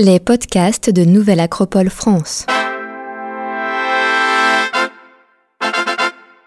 [0.00, 2.46] Les podcasts de Nouvelle Acropole France.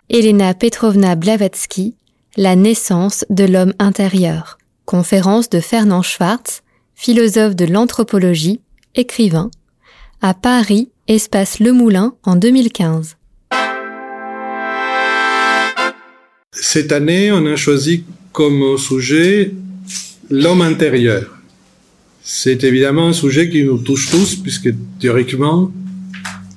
[0.10, 1.96] Elena Petrovna Blavatsky,
[2.38, 4.58] La naissance de l'homme intérieur.
[4.86, 6.64] Conférence de Fernand Schwartz,
[6.96, 8.62] philosophe de l'anthropologie,
[8.96, 9.52] écrivain,
[10.22, 13.18] à Paris, espace Le Moulin en 2015.
[16.54, 19.52] Cette année, on a choisi comme sujet
[20.30, 21.41] l'homme intérieur.
[22.24, 25.72] C'est évidemment un sujet qui nous touche tous, puisque théoriquement,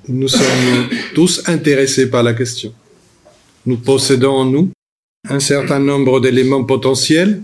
[0.09, 2.73] nous sommes tous intéressés par la question.
[3.65, 4.71] Nous possédons en nous
[5.29, 7.41] un certain nombre d'éléments potentiels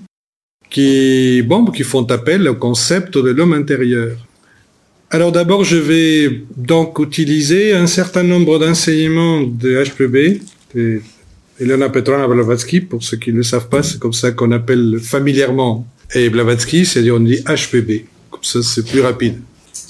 [0.69, 4.17] qui, bon, qui font appel au concept de l'homme intérieur.
[5.11, 10.43] Alors d'abord, je vais donc utiliser un certain nombre d'enseignements de HPB,
[10.75, 11.01] de
[11.59, 14.99] Elena Petrona Blavatsky, pour ceux qui ne le savent pas, c'est comme ça qu'on appelle
[15.03, 18.05] familièrement et Blavatsky, c'est-à-dire on dit HPB.
[18.31, 19.39] Comme ça, c'est plus rapide.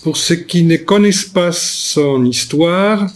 [0.03, 3.07] Pour ceux qui ne connaissent pas son histoire,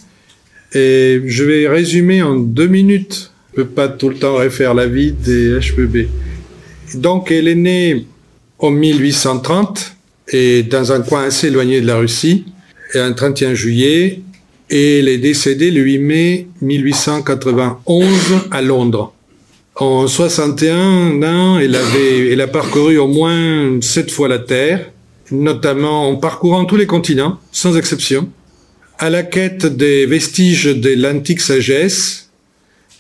[0.72, 3.30] je vais résumer en deux minutes.
[3.55, 6.08] Je ne peux pas tout le temps refaire la vie des HPB.
[6.94, 8.06] Donc, elle est née
[8.58, 9.96] en 1830
[10.33, 12.44] et dans un coin assez éloigné de la Russie,
[12.94, 14.20] et un 31 juillet,
[14.70, 18.06] et elle est décédée le 8 mai 1891
[18.50, 19.13] à Londres.
[19.77, 24.92] En 61 ans, elle avait, a parcouru au moins sept fois la Terre,
[25.33, 28.28] notamment en parcourant tous les continents, sans exception,
[29.00, 32.30] à la quête des vestiges de l'antique sagesse,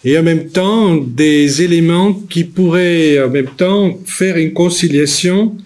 [0.04, 5.56] et en même temps des éléments qui pourraient en même temps faire une conciliation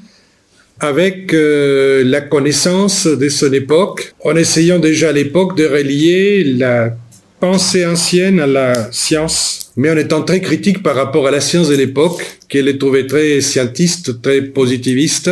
[0.79, 6.95] avec euh, la connaissance de son époque, en essayant déjà à l'époque de relier la
[7.41, 11.69] pensée ancienne à la science, mais en étant très critique par rapport à la science
[11.69, 15.31] de l'époque, qu'elle est trouvée très scientiste, très positiviste,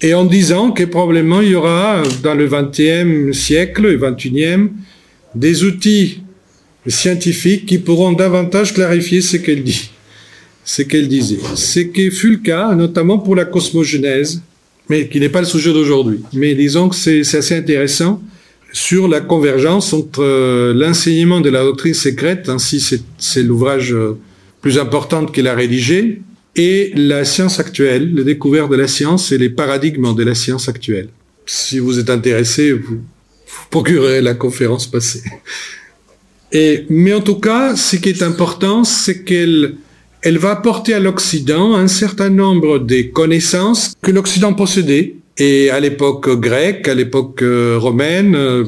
[0.00, 4.70] et en disant que probablement il y aura dans le XXe siècle et XXIe
[5.34, 6.20] des outils
[6.86, 9.90] scientifiques qui pourront davantage clarifier ce qu'elle dit,
[10.64, 11.38] ce qu'elle disait.
[11.54, 14.42] Ce qui fut le cas, notamment pour la cosmogenèse,
[14.88, 16.20] mais qui n'est pas le sujet d'aujourd'hui.
[16.32, 18.20] Mais disons que c'est assez intéressant
[18.76, 22.78] sur la convergence entre euh, l'enseignement de la doctrine secrète, ainsi
[23.16, 24.18] c'est l'ouvrage euh,
[24.60, 26.20] plus important qu'il a rédigé,
[26.56, 30.68] et la science actuelle, le découvert de la science et les paradigmes de la science
[30.68, 31.08] actuelle.
[31.46, 33.00] Si vous êtes intéressé, vous,
[33.70, 35.22] procurerez la conférence passée.
[36.52, 39.76] Mais en tout cas, ce qui est important, c'est qu'elle
[40.20, 45.80] elle va apporter à l'Occident un certain nombre des connaissances que l'Occident possédait, et à
[45.80, 48.64] l'époque grecque, à l'époque euh, romaine, euh,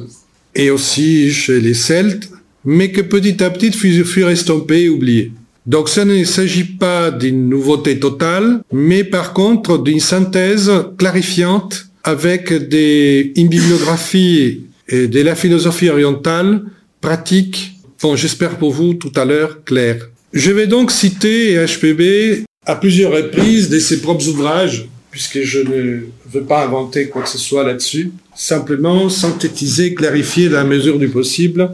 [0.55, 2.31] et aussi chez les Celtes,
[2.65, 5.33] mais que petit à petit furent estompés et oubliés.
[5.67, 12.53] Donc ça ne s'agit pas d'une nouveauté totale, mais par contre d'une synthèse clarifiante avec
[12.53, 16.63] des, une bibliographie et de la philosophie orientale
[17.01, 20.09] pratique, bon j'espère pour vous tout à l'heure claire.
[20.33, 26.01] Je vais donc citer HPB à plusieurs reprises de ses propres ouvrages, puisque je ne
[26.31, 31.09] veux pas inventer quoi que ce soit là-dessus, simplement synthétiser, clarifier dans la mesure du
[31.09, 31.71] possible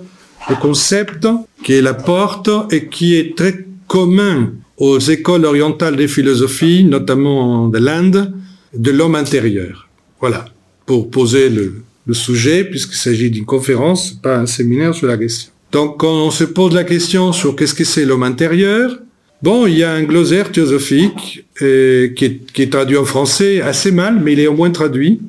[0.48, 1.26] le concept
[1.62, 7.68] qui est la porte et qui est très commun aux écoles orientales des philosophies, notamment
[7.68, 8.34] de l'Inde,
[8.74, 9.88] de l'homme intérieur.
[10.20, 10.46] Voilà,
[10.86, 15.50] pour poser le, le sujet, puisqu'il s'agit d'une conférence, pas un séminaire sur la question.
[15.72, 18.98] Donc quand on se pose la question sur qu'est-ce que c'est l'homme intérieur,
[19.44, 24.20] bon, il y a un glossaire théosophique euh, qui, est, traduit en français assez mal,
[24.22, 25.20] mais il est au moins traduit.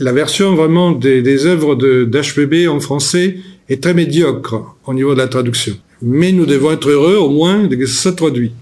[0.00, 3.36] La version vraiment des, œuvres d'HPB en français
[3.68, 5.74] est très médiocre au niveau de la traduction.
[6.02, 8.52] Mais nous devons être heureux au moins de que ça traduit.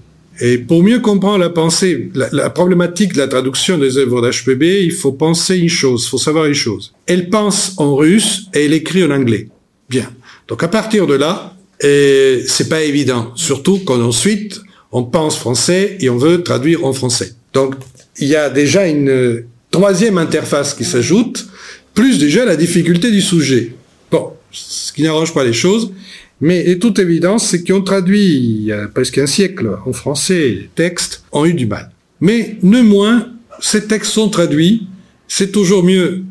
[0.41, 4.63] Et pour mieux comprendre la pensée, la, la problématique de la traduction des œuvres d'HPB,
[4.83, 6.93] il faut penser une chose, il faut savoir une chose.
[7.07, 9.49] Elle pense en russe et elle écrit en anglais.
[9.89, 10.11] Bien.
[10.49, 14.61] Donc à partir de là, c'est pas évident, surtout quand ensuite
[14.93, 17.35] on pense français et on veut traduire en français.
[17.53, 17.75] Donc
[18.19, 21.47] il y a déjà une troisième interface qui s'ajoute,
[21.95, 23.73] plus déjà la difficulté du sujet.
[24.11, 25.93] Bon, ce qui n'arrange pas les choses,
[26.41, 30.49] mais de toute évidence, c'est qu'on traduit il y a presque un siècle en français
[30.49, 31.91] les textes ont eu du mal.
[32.21, 33.29] Mais néanmoins,
[33.61, 34.87] ces textes sont traduits,
[35.29, 36.25] c'est toujours mieux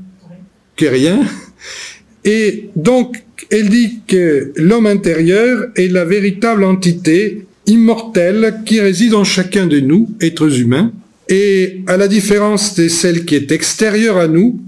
[0.75, 1.25] que rien.
[2.24, 9.24] Et donc, elle dit que l'homme intérieur est la véritable entité immortelle qui réside en
[9.24, 10.91] chacun de nous, êtres humains,
[11.30, 14.59] et à la différence de celle qui est extérieure à nous,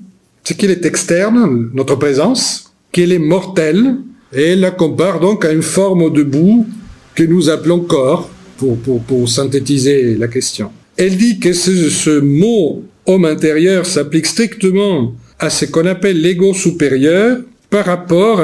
[0.43, 3.97] c'est qu'elle est externe, notre présence, qu'elle est mortelle,
[4.33, 6.65] et elle la compare donc à une forme de boue
[7.13, 10.71] que nous appelons corps, pour, synthétiser la question.
[10.95, 16.53] Elle dit que ce, ce mot homme intérieur s'applique strictement à ce qu'on appelle l'ego
[16.53, 17.39] supérieur
[17.69, 18.41] par rapport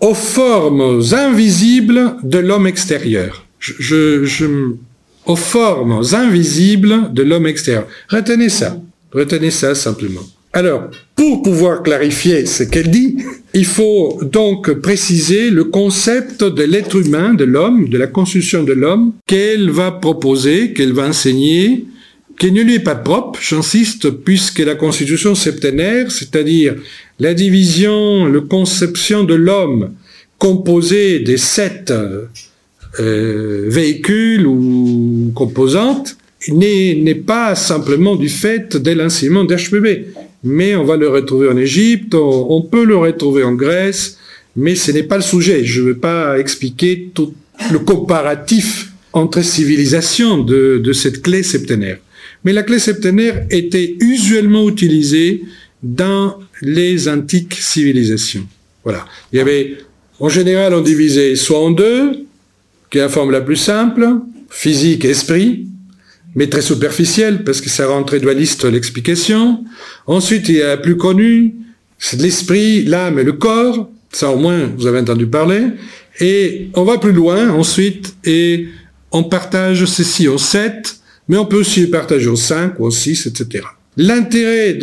[0.00, 3.44] aux formes invisibles de l'homme extérieur.
[5.26, 7.86] Aux formes invisibles de l'homme extérieur.
[8.08, 8.78] Retenez ça.
[9.12, 10.22] Retenez ça simplement.
[10.52, 13.18] Alors, pour pouvoir clarifier ce qu'elle dit,
[13.52, 18.72] il faut donc préciser le concept de l'être humain, de l'homme, de la constitution de
[18.72, 21.84] l'homme, qu'elle va proposer, qu'elle va enseigner,
[22.38, 26.76] qui ne lui est pas propre, j'insiste, puisque la constitution septénaire, c'est-à-dire
[27.20, 29.92] la division, la conception de l'homme
[30.38, 36.16] composé des sept euh, véhicules ou composantes,
[36.48, 40.06] n'est pas simplement du fait de l'enseignement d'HPB,
[40.44, 44.18] mais on va le retrouver en Égypte, on, peut le retrouver en Grèce,
[44.54, 45.64] mais ce n'est pas le sujet.
[45.64, 47.34] Je ne veux pas expliquer tout
[47.72, 51.98] le comparatif entre civilisations de, de cette clé septénaire.
[52.44, 55.42] Mais la clé septénaire était usuellement utilisée
[55.82, 58.46] dans les antiques civilisations.
[58.84, 59.04] Voilà.
[59.32, 59.78] Il y avait,
[60.20, 62.26] en général, on divisait soit en deux,
[62.90, 64.08] qui est la forme la plus simple,
[64.50, 65.66] physique, esprit,
[66.34, 69.64] mais très superficielle, parce que ça rentrait dualiste l'explication.
[70.06, 71.54] Ensuite, il y a la plus connue,
[71.98, 73.90] c'est l'esprit, l'âme et le corps.
[74.10, 75.66] Ça, au moins, vous avez entendu parler.
[76.20, 78.68] Et on va plus loin, ensuite, et
[79.12, 80.96] on partage ceci en sept,
[81.28, 83.64] mais on peut aussi partager en cinq ou six, etc.
[84.00, 84.74] L'intérêt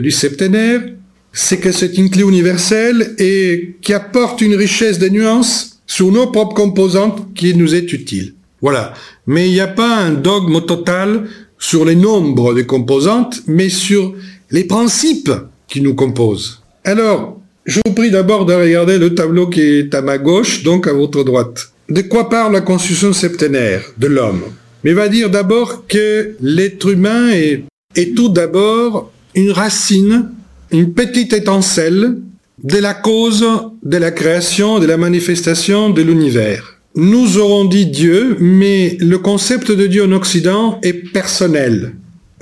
[0.00, 0.80] du septénaire,
[1.34, 6.28] c'est que c'est une clé universelle et qui apporte une richesse de nuances sur nos
[6.28, 8.32] propres composantes qui nous est utile.
[8.62, 8.94] Voilà.
[9.26, 11.28] Mais il n'y a pas un dogme total
[11.58, 14.14] sur les nombres des composantes, mais sur
[14.50, 15.32] les principes
[15.68, 16.62] qui nous composent.
[16.84, 20.86] Alors, je vous prie d'abord de regarder le tableau qui est à ma gauche, donc
[20.86, 21.70] à votre droite.
[21.90, 24.44] De quoi parle la constitution septénaire de l'homme?
[24.84, 30.30] Mais va dire d'abord que l'être humain est, est tout d'abord une racine,
[30.70, 32.18] une petite étincelle
[32.62, 33.44] de la cause
[33.82, 36.78] de la création, de la manifestation de l'univers.
[36.96, 41.94] Nous aurons dit Dieu, mais le concept de Dieu en Occident est personnel.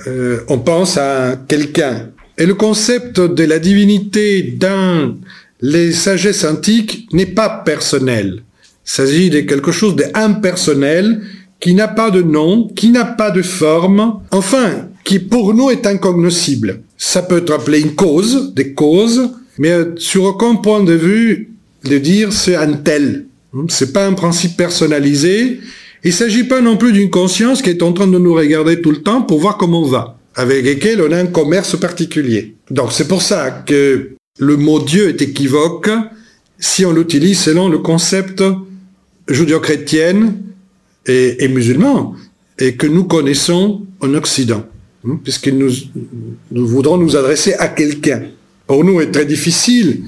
[0.05, 2.09] Euh, on pense à quelqu'un.
[2.37, 5.15] Et le concept de la divinité dans
[5.61, 8.43] les sagesses antiques n'est pas personnel.
[8.85, 11.21] Il s'agit de quelque chose d'impersonnel
[11.59, 15.85] qui n'a pas de nom, qui n'a pas de forme, enfin, qui pour nous est
[15.85, 16.81] incognoscible.
[16.97, 21.53] Ça peut être appelé une cause, des causes, mais euh, sur aucun point de vue
[21.83, 23.25] de dire c'est un tel.
[23.51, 25.59] Hmm, c'est pas un principe personnalisé.
[26.03, 28.91] Il s'agit pas non plus d'une conscience qui est en train de nous regarder tout
[28.91, 32.55] le temps pour voir comment on va, avec lesquels on a un commerce particulier.
[32.71, 35.89] Donc c'est pour ça que le mot Dieu est équivoque
[36.59, 38.43] si on l'utilise selon le concept
[39.27, 40.33] judéo-chrétien
[41.05, 42.15] et, musulman,
[42.59, 44.65] et que nous connaissons en Occident,
[45.03, 45.69] hmm, puisque nous,
[46.51, 48.23] nous nous adresser à quelqu'un.
[48.67, 50.03] Pour nous, est très difficile,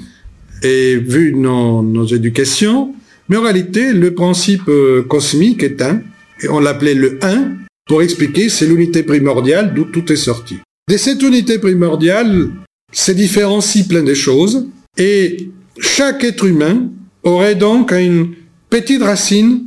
[0.63, 2.93] et vu nos, éducations,
[3.29, 6.01] mais en réalité, le principe euh, cosmique est un,
[6.41, 7.55] et on l'appelait le un,
[7.87, 10.57] pour expliquer, c'est l'unité primordiale d'où tout est sorti.
[10.89, 12.49] De cette unité primordiale
[12.91, 15.49] se différencie plein de choses, et
[15.79, 16.89] chaque être humain
[17.23, 18.33] aurait donc une
[18.69, 19.63] petite racine,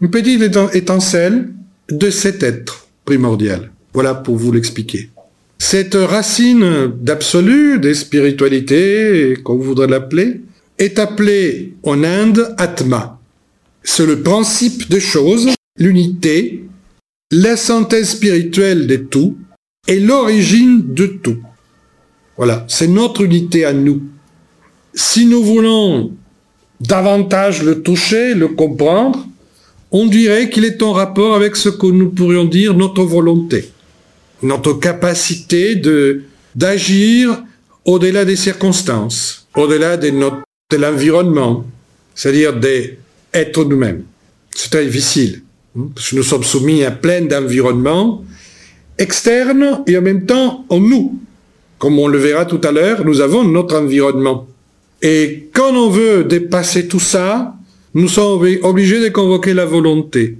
[0.00, 0.42] une petite
[0.74, 1.50] étincelle
[1.90, 3.70] de cet être primordial.
[3.94, 5.10] Voilà pour vous l'expliquer.
[5.58, 10.40] Cette racine d'absolu, des spiritualités, comme vous voudrez l'appeler,
[10.78, 13.18] est appelé en Inde Atma.
[13.82, 15.48] C'est le principe des choses,
[15.78, 16.64] l'unité,
[17.30, 19.36] la synthèse spirituelle de tout
[19.86, 21.38] et l'origine de tout.
[22.36, 24.02] Voilà, c'est notre unité à nous.
[24.94, 26.12] Si nous voulons
[26.80, 29.26] davantage le toucher, le comprendre,
[29.92, 33.70] on dirait qu'il est en rapport avec ce que nous pourrions dire notre volonté,
[34.44, 35.80] notre capacité
[36.54, 37.42] d'agir
[37.84, 41.64] au-delà des circonstances, au-delà de notre de l'environnement,
[42.14, 44.04] c'est-à-dire d'être nous-mêmes.
[44.50, 45.42] C'est très difficile,
[45.76, 48.24] hein, parce que nous sommes soumis à plein d'environnements
[48.98, 51.18] externes et en même temps en nous.
[51.78, 54.46] Comme on le verra tout à l'heure, nous avons notre environnement.
[55.02, 57.54] Et quand on veut dépasser tout ça,
[57.92, 60.38] nous sommes obligés de convoquer la volonté.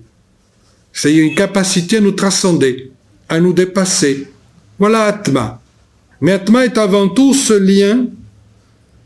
[0.93, 2.93] C'est une capacité à nous transcender,
[3.29, 4.29] à nous dépasser.
[4.79, 5.61] Voilà Atma.
[6.21, 8.07] Mais Atma est avant tout ce lien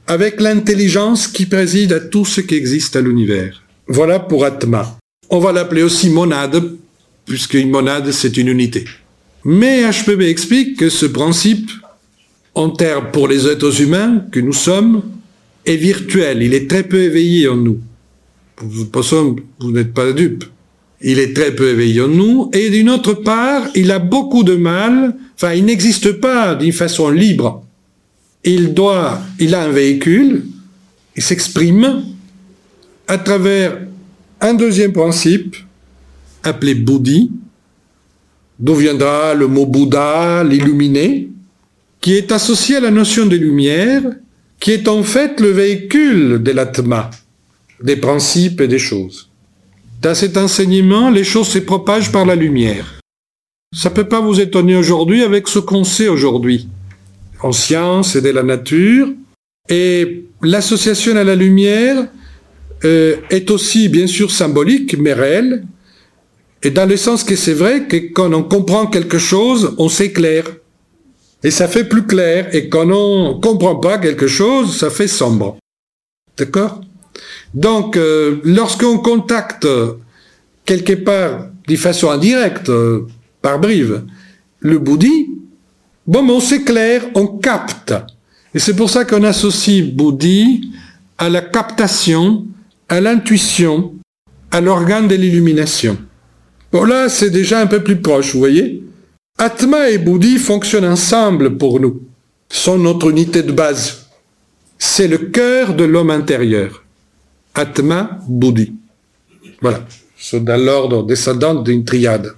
[0.06, 3.62] avec l'intelligence qui préside à tout ce qui existe à l'univers.
[3.87, 4.98] Voilà pour Atma.
[5.30, 6.76] On va l'appeler aussi monade,
[7.26, 8.84] puisqu'une monade, c'est une unité.
[9.44, 11.70] Mais HPB explique que ce principe,
[12.54, 15.02] en termes pour les êtres humains que nous sommes,
[15.66, 17.78] est virtuel, il est très peu éveillé en nous.
[18.92, 20.44] Façon, vous n'êtes pas dupe.
[21.00, 24.55] Il est très peu éveillé en nous, et d'une autre part, il a beaucoup de
[24.55, 27.64] mal, enfin, il n'existe pas d'une façon libre
[28.45, 30.47] il doit, il a un véhicule,
[31.17, 32.05] il s'exprime
[33.07, 33.78] à travers
[34.40, 35.57] un deuxième principe
[36.43, 37.31] appelé Bouddhi,
[38.59, 41.28] d'où viendra le mot Bouddha, l'illuminé,
[42.00, 44.02] qui est associé à la notion de lumière,
[44.61, 47.11] qui est en fait le véhicule de l'atma,
[47.83, 49.27] des principes et des choses.
[50.00, 53.00] Dans cet enseignement, les choses se propagent par la lumière.
[53.76, 56.69] Ça peut pas vous étonner aujourd'hui avec ce qu'on sait aujourd'hui
[57.40, 59.09] en science et de la nature.
[59.69, 62.07] Et l'association à la lumière
[62.85, 65.64] euh, est aussi bien sûr symbolique, mais réelle.
[66.62, 70.47] Et dans le sens que c'est vrai que quand on comprend quelque chose, on s'éclaire.
[71.43, 72.55] Et ça fait plus clair.
[72.55, 75.57] Et quand on comprend pas quelque chose, ça fait sombre.
[76.37, 76.81] D'accord?
[77.55, 79.67] Donc, euh, lorsqu'on contacte
[80.64, 83.07] quelque part, de façon indirecte, euh,
[83.43, 84.02] par brive,
[84.61, 85.28] le bouddhi,
[86.07, 87.95] bon, on s'éclaire, on capte.
[88.55, 90.71] Et c'est pour ça qu'on associe bouddhi
[91.17, 92.47] à la captation,
[92.88, 93.95] à l'intuition,
[94.50, 95.99] à l'organe de l'illumination.
[96.73, 98.83] Bon là, c'est déjà un peu plus proche, vous voyez
[99.38, 102.02] Atma et Bouddhi fonctionnent ensemble pour nous,
[102.50, 104.09] sont notre unité de base.
[104.78, 106.85] C'est le cœur de l'homme intérieur.
[107.59, 108.73] Atma, Bouddhi.
[109.61, 109.85] Voilà,
[110.17, 112.33] c'est dans l'ordre descendant d'une triade.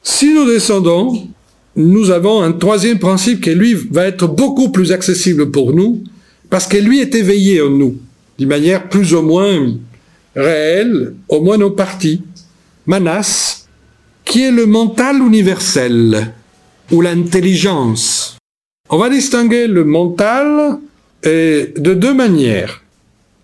[0.00, 1.26] Si nous descendons,
[1.74, 6.04] nous avons un troisième principe qui, lui, va être beaucoup plus accessible pour nous,
[6.50, 7.96] parce que lui est éveillé en nous,
[8.38, 9.74] d'une manière plus ou moins
[10.36, 12.22] réelle, au moins nos parties.
[12.86, 13.66] Manas,
[14.24, 16.32] qui est le mental universel,
[16.92, 18.36] ou l'intelligence.
[18.88, 20.78] On va distinguer le mental
[21.24, 22.83] de deux manières.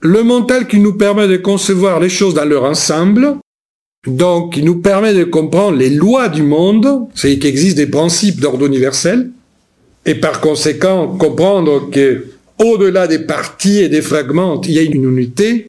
[0.02, 3.36] Le mental qui nous permet de concevoir les choses dans leur ensemble,
[4.06, 8.40] donc qui nous permet de comprendre les lois du monde, c'est qu'il existe des principes
[8.40, 9.30] d'ordre universel,
[10.06, 12.28] et par conséquent comprendre que
[12.58, 15.66] au-delà des parties et des fragments, il y a une unité,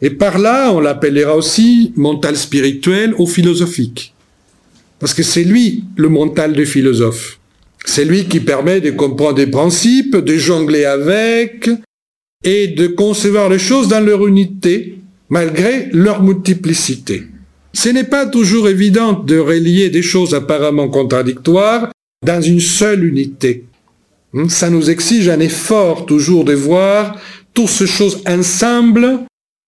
[0.00, 4.14] et par là, on l'appellera aussi mental spirituel ou philosophique.
[5.00, 7.38] Parce que c'est lui le mental du philosophe.
[7.84, 11.68] C'est lui qui permet de comprendre des principes, de jongler avec,
[12.44, 14.98] et de concevoir les choses dans leur unité,
[15.28, 17.24] malgré leur multiplicité.
[17.72, 21.90] Ce n'est pas toujours évident de relier des choses apparemment contradictoires
[22.24, 23.64] dans une seule unité.
[24.32, 27.18] Hmm, ça nous exige un effort toujours de voir
[27.52, 29.26] toutes ces choses ensemble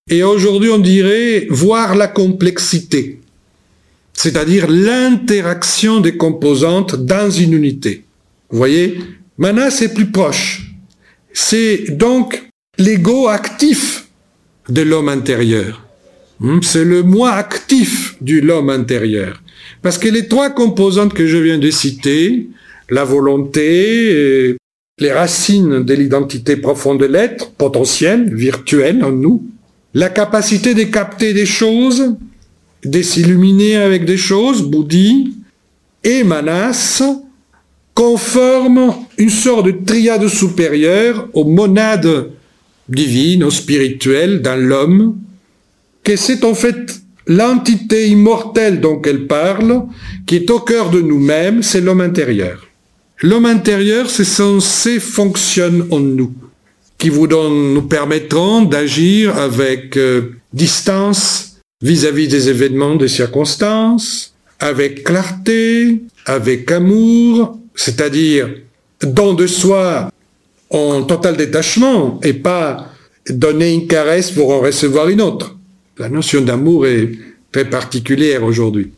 [0.09, 3.19] et aujourd'hui, on dirait voir la complexité,
[4.13, 8.05] c'est-à-dire l'interaction des composantes dans une unité.
[8.51, 9.01] Vous voyez,
[9.37, 10.71] Mana, c'est plus proche.
[11.33, 12.46] C'est donc
[12.79, 14.09] l'ego actif
[14.69, 15.83] de l'homme intérieur.
[16.41, 19.43] Hmm, c'est le moi actif du l'homme intérieur.
[19.83, 22.49] Parce que les trois composantes que je viens de citer,
[22.91, 24.57] la volonté,
[24.99, 29.47] les racines de l'identité profonde de l'être, potentielle, virtuelle en nous,
[29.95, 32.15] la capacité de capter des choses,
[32.85, 35.35] de s'illuminer avec des choses, Bouddhi,
[36.05, 37.03] et Manas,
[37.95, 42.31] conforment une sorte de triade supérieure aux monades
[42.89, 45.19] divines, aux spirituelles dans l'homme,
[46.05, 49.85] que c'est en fait l'entité immortelle dont elle parle,
[50.27, 52.67] qui est au cœur de nous-mêmes, c'est l'homme intérieur.
[53.23, 56.33] L'homme intérieur, c'est censé fonctionner en nous
[56.99, 66.01] qui vous nous permettront d'agir avec euh, distance vis-à-vis des événements, des circonstances, avec clarté,
[66.25, 68.49] avec amour, c'est-à-dire
[69.03, 70.11] don de soi
[70.71, 72.89] en total détachement et pas
[73.29, 75.57] donner une caresse pour en recevoir une autre.
[75.99, 77.11] La notion d'amour est
[77.53, 78.93] très particulière aujourd'hui.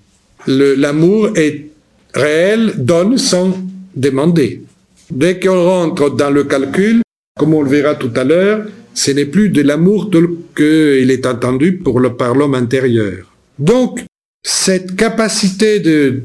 [0.46, 1.66] L'amour est
[2.14, 3.56] réel, donne sans
[3.94, 4.62] demander.
[5.10, 7.02] Dès qu'on rentre dans le calcul,
[7.38, 11.24] comme on le verra tout à l'heure, ce n'est plus de l'amour tel qu'il est
[11.24, 13.32] entendu pour le, par l'homme intérieur.
[13.58, 14.04] Donc,
[14.42, 16.22] cette capacité de,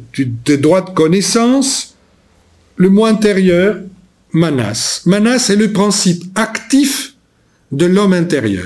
[0.58, 1.96] droit de connaissance,
[2.78, 3.78] le moi intérieur,
[4.34, 5.04] Manas.
[5.06, 7.14] Manas est le principe actif
[7.72, 8.66] de l'homme intérieur.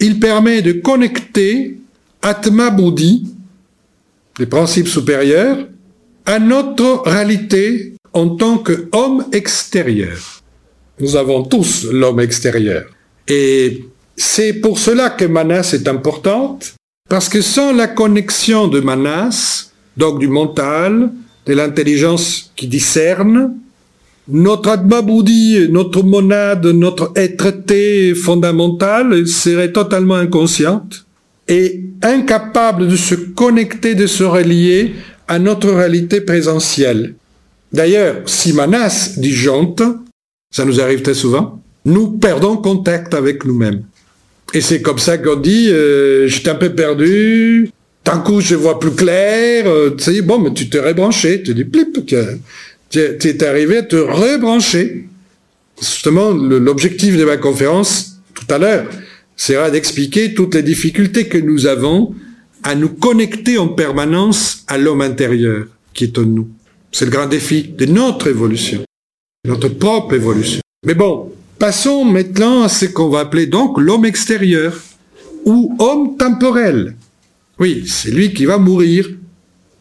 [0.00, 1.78] Il permet de connecter
[2.22, 3.26] Atma Buddhi,
[4.38, 5.68] les principes supérieurs,
[6.26, 10.18] à notre réalité en tant qu'homme extérieur.
[10.98, 12.86] Nous avons tous l'homme extérieur.
[13.28, 13.84] Et
[14.16, 16.74] c'est pour cela que Manas est importante,
[17.08, 21.10] parce que sans la connexion de Manas, donc du mental,
[21.46, 23.54] de l'intelligence qui discerne,
[24.28, 27.52] notre Atma Buddhi, notre monade, notre être
[28.14, 31.06] fondamental serait totalement inconsciente
[31.48, 34.94] et incapable de se connecter, de se relier
[35.28, 37.14] à notre réalité présentielle.
[37.72, 39.82] D'ailleurs, si Manas disjoncte,
[40.50, 43.82] ça nous arrive très souvent, nous perdons contact avec nous-mêmes.
[44.54, 47.70] Et c'est comme ça qu'on dit, euh, j'étais un peu perdu,
[48.04, 51.54] d'un coup je vois plus clair, euh, tu sais, bon, mais tu t'es rebranché, tu
[51.54, 52.06] dis plip,
[52.90, 55.08] tu es arrivé à te rebrancher.
[55.80, 58.86] Justement, l'objectif de ma conférence, tout à l'heure,
[59.36, 62.14] sera d'expliquer toutes les difficultés que nous avons
[62.62, 66.48] à nous connecter en permanence à l'homme intérieur qui est en nous.
[66.92, 68.82] C'est le grand défi de notre évolution,
[69.46, 70.60] notre propre évolution.
[70.84, 74.74] Mais bon, passons maintenant à ce qu'on va appeler donc l'homme extérieur
[75.44, 76.96] ou homme temporel.
[77.58, 79.08] Oui, c'est lui qui va mourir.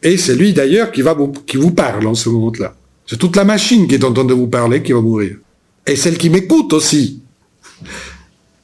[0.03, 2.75] Et c'est lui d'ailleurs qui va qui vous parle en ce moment-là.
[3.07, 5.37] C'est toute la machine qui est en train de vous parler qui va mourir.
[5.85, 7.21] Et celle qui m'écoute aussi.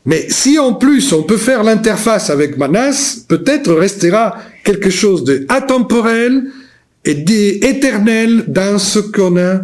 [0.05, 5.45] Mais si en plus on peut faire l'interface avec Manas, peut-être restera quelque chose de
[5.47, 6.51] atemporel
[7.05, 9.61] et d'éternel dans ce qu'on a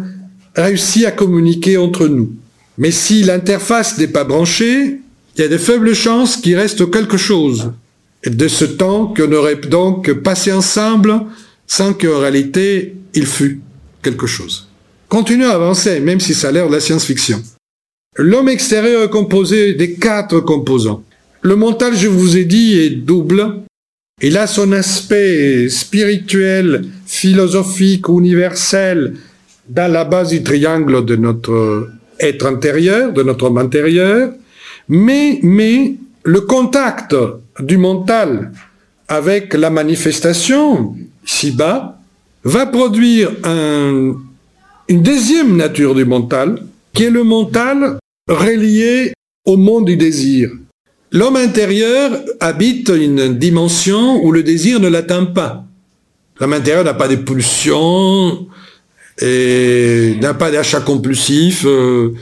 [0.54, 2.32] réussi à communiquer entre nous.
[2.76, 5.00] Mais si l'interface n'est pas branchée,
[5.36, 7.72] il y a de faibles chances qu'il reste quelque chose
[8.24, 11.20] de ce temps qu'on aurait donc passé ensemble
[11.66, 13.60] sans qu'en réalité il fût
[14.02, 14.67] quelque chose.
[15.08, 17.42] Continuons à avancer, même si ça a l'air de la science-fiction.
[18.16, 21.02] L'homme extérieur est composé des quatre composants.
[21.40, 23.62] Le mental, je vous ai dit, est double.
[24.20, 29.14] Il a son aspect spirituel, philosophique, universel,
[29.68, 31.88] dans la base du triangle de notre
[32.20, 34.32] être intérieur, de notre homme intérieur.
[34.88, 37.16] Mais, mais, le contact
[37.60, 38.52] du mental
[39.06, 41.98] avec la manifestation, ici-bas,
[42.44, 44.14] va produire un,
[44.88, 49.12] une deuxième nature du mental, qui est le mental relié
[49.44, 50.50] au monde du désir.
[51.12, 55.64] L'homme intérieur habite une dimension où le désir ne l'atteint pas.
[56.40, 58.46] L'homme intérieur n'a pas de pulsions,
[59.22, 62.14] n'a pas d'achat compulsif, euh,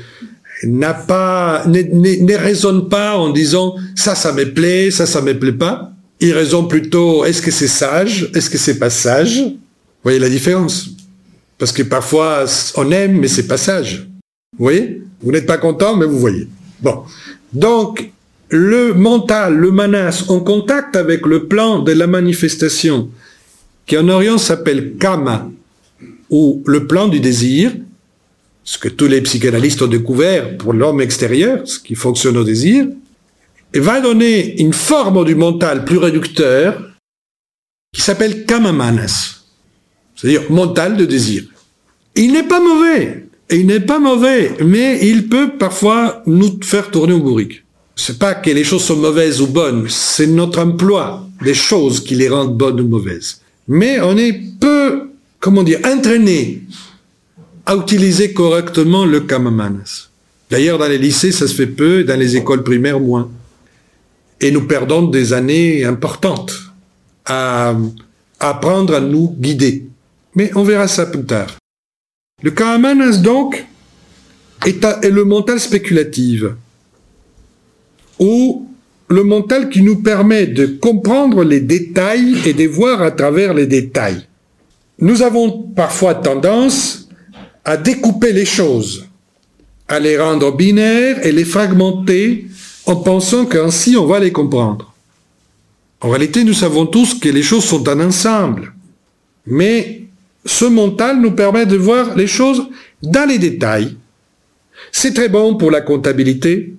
[0.64, 5.52] n'a pas, ne, raisonne pas en disant ça, ça me plaît, ça, ça me plaît
[5.52, 5.92] pas.
[6.20, 9.38] Il raisonne plutôt est-ce que c'est sage, est-ce que c'est pas sage?
[9.42, 10.90] Vous voyez la différence?
[11.58, 12.44] Parce que parfois
[12.76, 14.08] on aime mais c'est pas sage.
[14.58, 15.02] Vous voyez?
[15.20, 16.48] Vous n'êtes pas content, mais vous voyez.
[16.80, 17.02] Bon.
[17.52, 18.10] Donc,
[18.48, 23.10] le mental, le manas, en contact avec le plan de la manifestation,
[23.86, 25.50] qui en Orient s'appelle kama,
[26.30, 27.72] ou le plan du désir,
[28.64, 32.86] ce que tous les psychanalystes ont découvert pour l'homme extérieur, ce qui fonctionne au désir,
[33.74, 36.82] va donner une forme du mental plus réducteur
[37.92, 39.44] qui s'appelle kamamanas,
[40.16, 41.44] c'est-à-dire mental de désir.
[42.14, 47.12] Il n'est pas mauvais, il n'est pas mauvais, mais il peut parfois nous faire tourner
[47.12, 47.62] au bourrique.
[47.94, 52.14] C'est pas que les choses sont mauvaises ou bonnes, c'est notre emploi des choses qui
[52.14, 53.40] les rendent bonnes ou mauvaises.
[53.68, 56.62] Mais on est peu, comment dire, entraîné
[57.64, 60.08] à utiliser correctement le kamamanas.
[60.50, 63.28] D'ailleurs, dans les lycées, ça se fait peu, dans les écoles primaires, moins.
[64.40, 66.54] Et nous perdons des années importantes
[67.24, 67.74] à
[68.38, 69.86] apprendre à nous guider.
[70.36, 71.56] Mais on verra ça plus tard.
[72.42, 73.66] Le Karamanas, donc,
[74.66, 76.44] est, le mental spéculatif,
[78.18, 78.68] ou
[79.08, 83.66] le mental qui nous permet de comprendre les détails et de voir à travers les
[83.66, 84.26] détails.
[84.98, 87.08] Nous avons parfois tendance
[87.64, 89.06] à découper les choses,
[89.88, 92.46] à les rendre binaires et les fragmenter
[92.86, 94.92] en pensant qu'ainsi on va les comprendre.
[96.00, 98.72] En réalité, nous savons tous que les choses sont un ensemble,
[99.46, 100.05] mais
[100.46, 102.68] ce mental nous permet de voir les choses
[103.02, 103.96] dans les détails.
[104.92, 106.74] C'est très bon pour la comptabilité,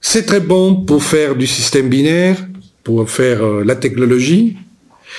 [0.00, 2.46] c'est très bon pour faire du système binaire,
[2.82, 4.56] pour faire euh, la technologie,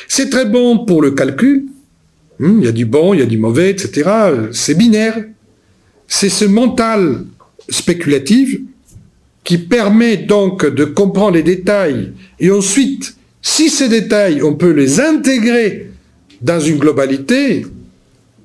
[0.08, 1.66] c'est très bon pour le calcul,
[2.40, 4.10] hmm, il y a du bon, il y a du mauvais, etc.
[4.52, 5.24] C'est binaire.
[6.08, 7.26] C'est ce mental
[7.68, 8.60] spéculatif
[9.44, 15.00] qui permet donc de comprendre les détails et ensuite, si ces détails, on peut les
[15.00, 15.92] intégrer
[16.46, 17.66] dans une globalité,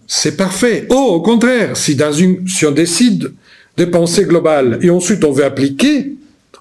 [0.06, 0.86] c'est parfait.
[0.88, 1.98] Oh, au contraire, si
[2.46, 3.34] si on décide
[3.76, 6.14] de penser global et ensuite on veut appliquer,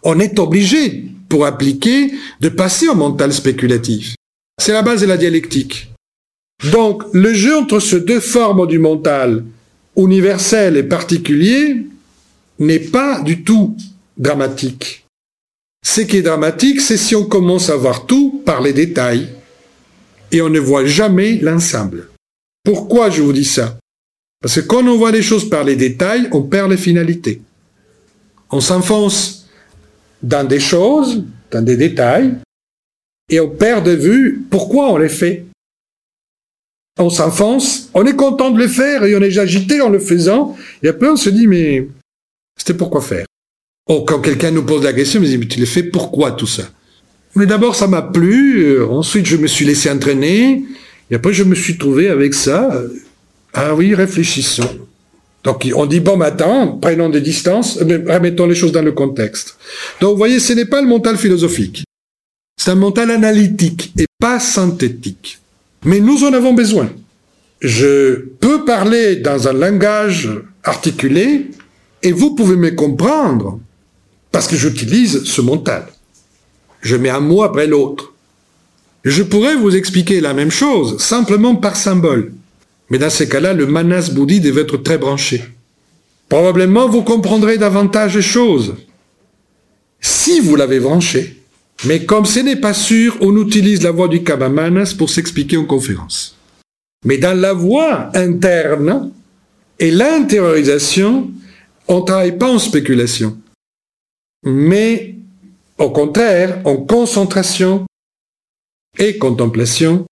[0.04, 4.16] on est obligé, pour appliquer, de passer au mental spéculatif.
[4.62, 5.90] C'est la base de la dialectique.
[6.74, 9.46] Donc, le jeu entre ces deux formes du mental,
[9.96, 11.86] universel et particulier,
[12.60, 13.78] n'est pas du tout
[14.18, 15.06] dramatique.
[15.86, 19.30] Ce qui est dramatique, c'est si on commence à voir tout par les détails
[20.32, 22.10] et on ne voit jamais l'ensemble.
[22.64, 23.78] Pourquoi je vous dis ça?
[24.42, 27.42] Parce que quand on voit les choses par les détails, on perd les finalités.
[28.52, 29.48] On s'enfonce
[30.22, 32.36] dans des choses, dans des détails,
[33.30, 35.46] et on perd de vue pourquoi on les fait.
[36.98, 40.58] On s'enfonce, on est content de les faire et on est agité en le faisant,
[40.84, 41.88] et après on se dit mais
[42.60, 43.26] C'était pourquoi faire?
[43.88, 46.46] Oh, quand quelqu'un nous pose la question, me dit, mais tu le fais pourquoi tout
[46.46, 46.70] ça?
[47.36, 50.64] Mais d'abord, ça m'a plu, euh, ensuite je me suis laissé entraîner,
[51.12, 52.82] et après je me suis trouvé avec ça.
[53.54, 54.80] Ah oui, réfléchissons.
[55.44, 59.58] Donc on dit, bon, maintenant, prenons des distances, mais remettons les choses dans le contexte.
[60.02, 61.84] Donc vous voyez, ce n'est pas le mental philosophique.
[62.58, 65.40] C'est un mental analytique et pas synthétique.
[65.86, 66.90] Mais nous en avons besoin.
[67.62, 70.30] Je peux parler dans un langage
[70.64, 71.48] articulé
[72.04, 73.60] et vous pouvez me comprendre
[74.32, 75.86] parce que j'utilise ce mental.
[76.82, 78.14] Je mets un mot après l'autre.
[79.04, 82.34] Je pourrais vous expliquer la même chose simplement par symbole.
[82.90, 85.44] Mais dans ces cas-là, le manas bouddhi devait être très branché.
[86.28, 88.76] Probablement, vous comprendrez davantage les choses
[90.02, 91.38] si vous l'avez branché.
[91.86, 95.66] Mais comme ce n'est pas sûr, on utilise la voix du Manas pour s'expliquer en
[95.66, 96.36] conférence.
[97.06, 99.12] Mais dans la voix interne
[99.80, 101.32] et l'intériorisation,
[101.88, 103.38] on ne travaille pas en spéculation,
[104.44, 105.16] mais
[105.80, 107.86] au contraire en concentration
[108.98, 110.06] et contemplation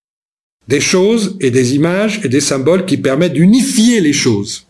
[0.66, 4.66] des choses et des images et des symboles qui permettent d'unifier les choses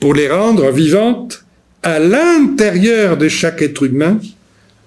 [0.00, 1.44] pour les rendre vivantes
[1.82, 4.18] à l'intérieur de chaque être humain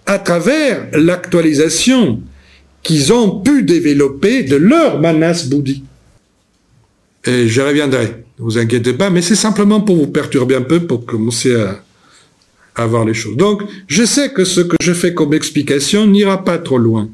[0.05, 2.21] à travers l'actualisation
[2.83, 5.83] qu'ils ont pu développer de leur manas bouddhi.
[7.25, 10.79] Et je reviendrai, ne vous inquiétez pas, mais c'est simplement pour vous perturber un peu,
[10.87, 11.83] pour commencer à,
[12.79, 13.35] à les choses.
[13.35, 17.09] Donc, je sais que ce que je fais comme explication n'ira pas trop loin.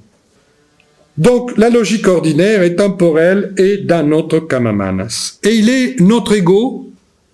[1.18, 5.40] Donc, la logique ordinaire est temporelle et dans notre kamamanas.
[5.44, 6.90] Et il est notre ego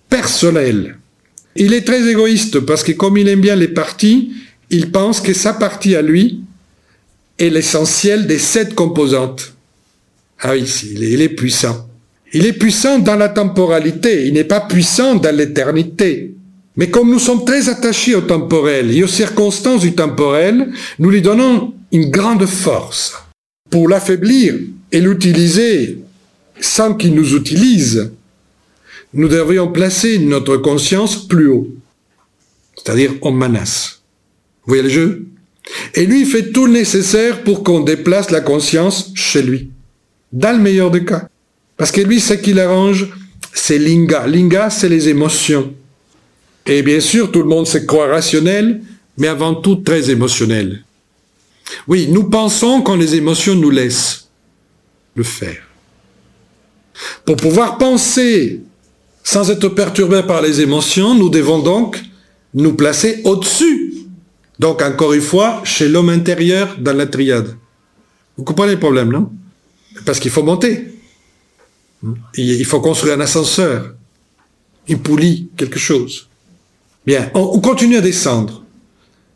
[0.08, 0.98] personnel.
[1.56, 4.32] Il est très égoïste parce que comme il aime bien les parties,
[4.70, 6.40] il pense que sa partie à lui
[7.38, 9.54] est l'essentiel des sept composantes.
[10.40, 10.64] Ah oui,
[10.94, 11.88] il est puissant.
[12.32, 16.34] Il est puissant dans la temporalité, il n'est pas puissant dans l'éternité.
[16.76, 21.20] Mais comme nous sommes très attachés au temporel et aux circonstances du temporel, nous lui
[21.20, 23.14] donnons une grande force
[23.70, 24.54] pour l'affaiblir
[24.90, 25.98] et l'utiliser
[26.60, 28.10] sans qu'il nous utilise.
[29.14, 31.68] Nous devrions placer notre conscience plus haut,
[32.76, 33.98] c'est-à-dire en manas.
[34.64, 35.26] Vous voyez le jeu?
[35.94, 39.70] Et lui, fait tout le nécessaire pour qu'on déplace la conscience chez lui.
[40.32, 41.28] Dans le meilleur des cas.
[41.76, 43.08] Parce que lui, ce qui l'arrange,
[43.52, 44.26] c'est linga.
[44.26, 45.74] Linga, c'est les émotions.
[46.66, 48.82] Et bien sûr, tout le monde se croit rationnel,
[49.18, 50.84] mais avant tout très émotionnel.
[51.88, 54.28] Oui, nous pensons quand les émotions nous laissent
[55.14, 55.62] le faire.
[57.24, 58.60] Pour pouvoir penser
[59.24, 62.00] sans être perturbé par les émotions, nous devons donc
[62.54, 63.92] nous placer au-dessus
[64.62, 67.56] donc, encore une fois, chez l'homme intérieur dans la triade.
[68.36, 69.28] Vous comprenez le problème, non?
[70.06, 70.86] Parce qu'il faut monter.
[72.36, 73.92] Il faut construire un ascenseur,
[74.86, 76.28] une poulie, quelque chose.
[77.04, 78.64] Bien, on, continue à descendre.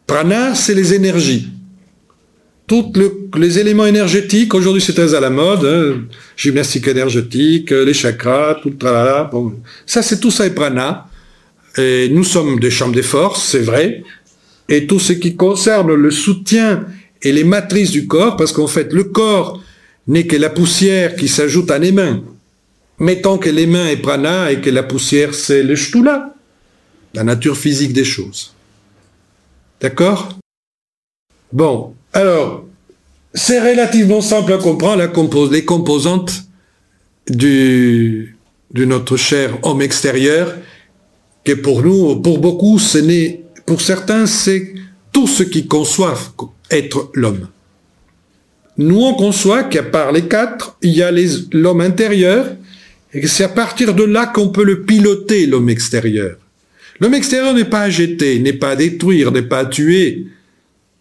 [0.07, 1.49] Prana, c'est les énergies.
[2.67, 2.93] Tous
[3.37, 6.05] les éléments énergétiques, aujourd'hui c'est très à la mode, hein.
[6.37, 9.55] gymnastique énergétique, les chakras, tout le bon.
[9.85, 11.07] Ça, c'est tout ça est prana.
[11.77, 14.03] Et nous sommes des chambres des forces, c'est vrai,
[14.69, 16.87] et tout ce qui concerne le soutien
[17.23, 19.63] et les matrices du corps, parce qu'en fait, le corps
[20.07, 22.23] n'est que la poussière qui s'ajoute à les mains.
[22.99, 26.36] Mettons que les mains est prana et que la poussière c'est le shtula,
[27.17, 28.55] la nature physique des choses.
[29.81, 30.39] D'accord?
[31.53, 32.67] Bon, alors,
[33.33, 36.45] c'est relativement simple à comprendre les composantes
[37.29, 38.37] du,
[38.73, 40.55] de notre cher homme extérieur,
[41.43, 44.75] que pour nous, pour beaucoup, ce n'est pour certains, c'est
[45.11, 46.31] tout ce qui conçoivent
[46.71, 47.49] être l'homme.
[48.77, 51.11] Nous, on conçoit qu'à part les quatre, il y a
[51.53, 52.55] l'homme intérieur,
[53.15, 56.37] et c'est à partir de là qu'on peut le piloter, l'homme extérieur.
[57.01, 60.27] L'homme extérieur n'est pas à jeter, n'est pas à détruire, n'est pas à tuer.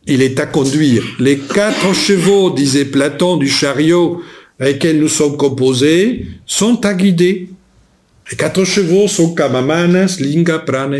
[0.08, 1.04] Il est à conduire.
[1.20, 4.22] Les quatre chevaux, disait Platon, du chariot
[4.60, 7.50] avec lequel nous sommes composés, sont à guider.
[8.32, 11.00] Les quatre chevaux sont Kamamanas, Linga, Prana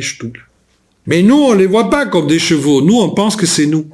[1.08, 2.82] mais nous, on ne les voit pas comme des chevaux.
[2.82, 3.88] Nous, on pense que c'est nous.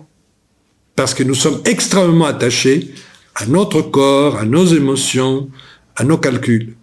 [0.95, 2.93] Parce que nous sommes extrêmement attachés
[3.35, 5.49] à notre corps, à nos émotions,
[5.95, 6.75] à nos calculs.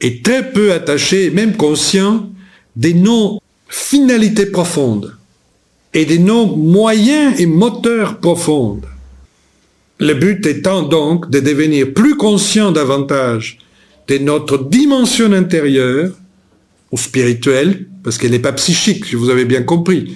[0.00, 2.30] Et très peu attachés, même conscients,
[2.74, 2.94] des
[3.68, 5.16] non-finalités profondes
[5.92, 8.86] et des non-moyens et moteurs profondes.
[9.98, 13.58] Le but étant donc de devenir plus conscient davantage
[14.08, 16.12] de notre dimension intérieure
[16.92, 20.14] ou spirituelle, parce qu'elle n'est pas psychique, si vous avez bien compris.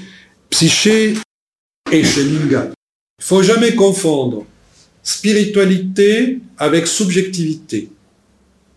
[0.50, 1.14] Psyché
[1.90, 2.70] et Shelinga.
[3.18, 4.44] Il faut jamais confondre
[5.02, 7.88] spiritualité avec subjectivité.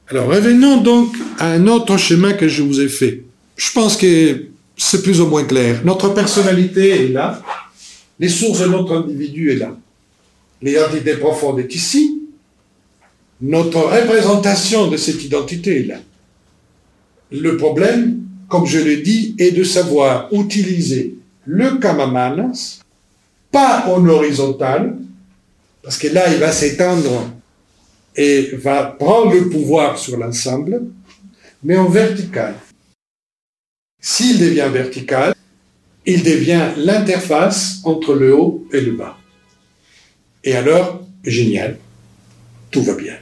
[0.07, 3.23] Alors revenons donc à un autre chemin que je vous ai fait.
[3.57, 5.81] Je pense que c'est plus ou moins clair.
[5.83, 7.41] Notre personnalité est là.
[8.19, 9.75] Les sources de notre individu est là.
[10.61, 12.21] L'identité profonde est ici.
[13.41, 15.99] Notre représentation de cette identité est là.
[17.31, 22.79] Le problème, comme je l'ai dit, est de savoir utiliser le kamamanas,
[23.51, 24.95] pas en horizontal,
[25.81, 27.29] parce que là, il va s'étendre
[28.15, 30.83] et va prendre le pouvoir sur l'ensemble,
[31.63, 32.55] mais en vertical.
[34.05, 35.33] S'il devient vertical,
[36.05, 39.17] il devient l'interface entre le haut et le bas.
[40.43, 41.77] Et alors, génial,
[42.69, 43.17] tout va bien.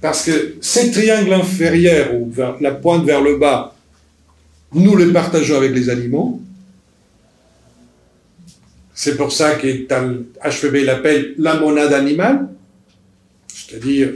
[0.00, 3.74] Parce que ces triangles inférieurs, ou la pointe vers le bas,
[4.72, 6.40] nous les partageons avec les animaux.
[8.94, 12.48] C'est pour ça que HPB l'appelle la monade animale,
[13.48, 14.12] c'est-à-dire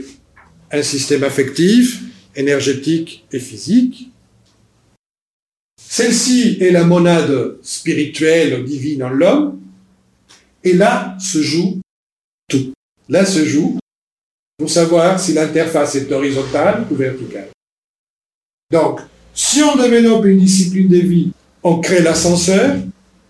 [0.71, 2.01] un système affectif,
[2.37, 4.10] énergétique et physique.
[5.91, 9.59] Celle-ci est la monade spirituelle divine en l'homme,
[10.63, 11.81] et là se joue
[12.47, 12.71] tout.
[13.09, 13.77] Là se joue
[14.57, 17.49] pour savoir si l'interface est horizontale ou verticale.
[18.71, 19.01] Donc,
[19.33, 22.77] si on développe une discipline de vie, on crée l'ascenseur,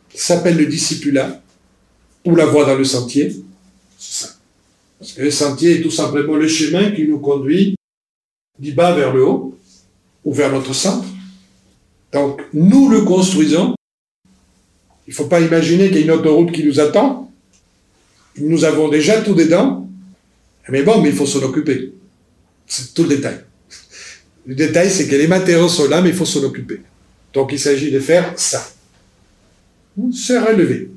[0.08, 1.42] qui s'appelle le discipulat,
[2.26, 3.38] ou la voie dans le sentier.
[3.98, 4.34] C'est ça.
[5.00, 7.74] Parce que le sentier est tout simplement le chemin qui nous conduit
[8.60, 9.58] du bas vers le haut,
[10.24, 11.08] ou vers notre centre.
[12.14, 13.76] Donc, nous le construisons.
[15.08, 17.32] Il ne faut pas imaginer qu'il y a une autoroute qui nous attend.
[18.38, 19.88] Nous avons déjà tout dedans.
[20.70, 21.94] Mais bon, mais il faut s'en occuper.
[22.68, 23.42] C'est tout le détail.
[24.46, 26.82] Le détail, c'est que les matériaux sont là, mais il faut s'en occuper.
[27.34, 28.72] Donc, il s'agit de faire ça.
[30.14, 30.90] Se relever.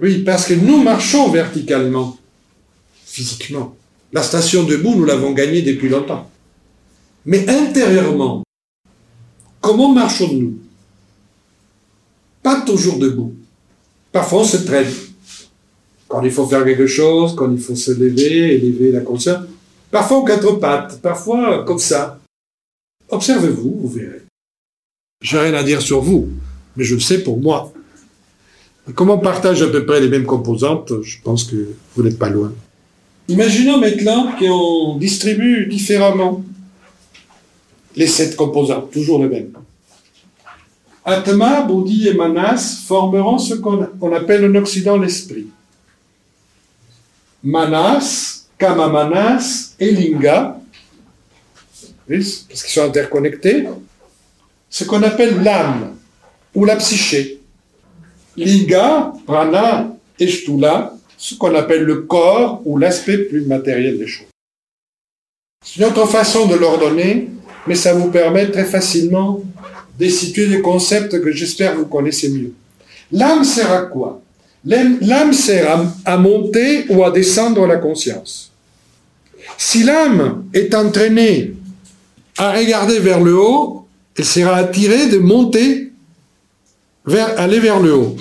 [0.00, 2.18] Oui, parce que nous marchons verticalement,
[3.04, 3.76] physiquement.
[4.12, 6.30] La station debout, nous l'avons gagnée depuis longtemps.
[7.26, 8.44] Mais intérieurement,
[9.64, 10.58] Comment marchons-nous?
[12.42, 13.34] Pas toujours debout.
[14.12, 14.92] Parfois, on se traîne.
[16.06, 19.46] Quand il faut faire quelque chose, quand il faut se lever, élever la conscience.
[19.90, 22.20] Parfois aux quatre pattes, parfois comme ça.
[23.08, 24.20] Observez-vous, vous verrez.
[25.22, 26.28] J'ai rien à dire sur vous,
[26.76, 27.72] mais je le sais pour moi.
[28.94, 32.28] Comme on partage à peu près les mêmes composantes, je pense que vous n'êtes pas
[32.28, 32.52] loin.
[33.28, 36.44] Imaginons maintenant qu'on distribue différemment
[37.96, 39.52] les sept composants, toujours les mêmes.
[41.04, 45.46] Atma, Bodhi et Manas formeront ce qu'on appelle en Occident l'esprit.
[47.42, 50.58] Manas, Kama Manas et Linga,
[52.08, 53.66] parce qu'ils sont interconnectés,
[54.70, 55.96] ce qu'on appelle l'âme
[56.54, 57.40] ou la psyché.
[58.36, 64.26] Linga, Prana et Shtula, ce qu'on appelle le corps ou l'aspect plus matériel des choses.
[65.64, 67.28] C'est une autre façon de l'ordonner
[67.66, 69.42] mais ça vous permet très facilement
[69.98, 72.52] de situer des concepts que j'espère vous connaissez mieux.
[73.12, 74.20] L'âme sert à quoi?
[74.64, 78.50] L'âme sert à, monter ou à descendre la conscience.
[79.58, 81.54] Si l'âme est entraînée
[82.38, 85.92] à regarder vers le haut, elle sera attirée de monter
[87.04, 88.16] vers, aller vers le haut.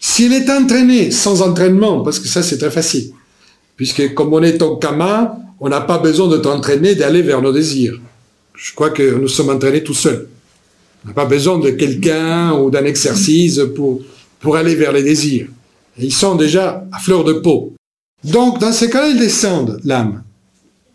[0.00, 3.10] Si elle est entraînée sans entraînement, parce que ça c'est très facile,
[3.76, 7.52] puisque comme on est en kama, on n'a pas besoin de t'entraîner d'aller vers nos
[7.52, 7.98] désirs.
[8.58, 10.28] Je crois que nous sommes entraînés tout seuls.
[11.04, 15.46] On n'a pas besoin de quelqu'un ou d'un exercice pour, aller vers les désirs.
[15.96, 17.74] ils sont déjà à fleur de peau.
[18.24, 20.24] Donc, dans ces cas-là, ils descendent, l'âme.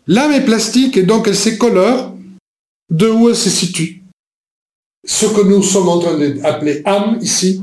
[0.06, 2.14] L'âme est plastique et donc elle s'écolore
[2.90, 4.02] de où elle se situe.
[5.06, 7.62] Ce que nous sommes en train d'appeler âme ici,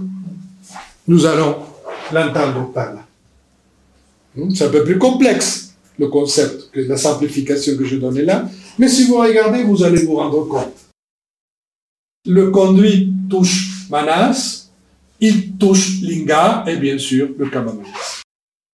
[1.08, 1.58] nous allons
[2.12, 3.06] l'entendre par là.
[4.36, 8.50] Hmm, c'est un peu plus complexe, le concept, que la simplification que je donnais là.
[8.78, 10.74] Mais si vous regardez, vous allez vous rendre compte.
[12.26, 14.70] Le conduit touche Manas,
[15.20, 18.22] il touche Linga et bien sûr le Kamamanas.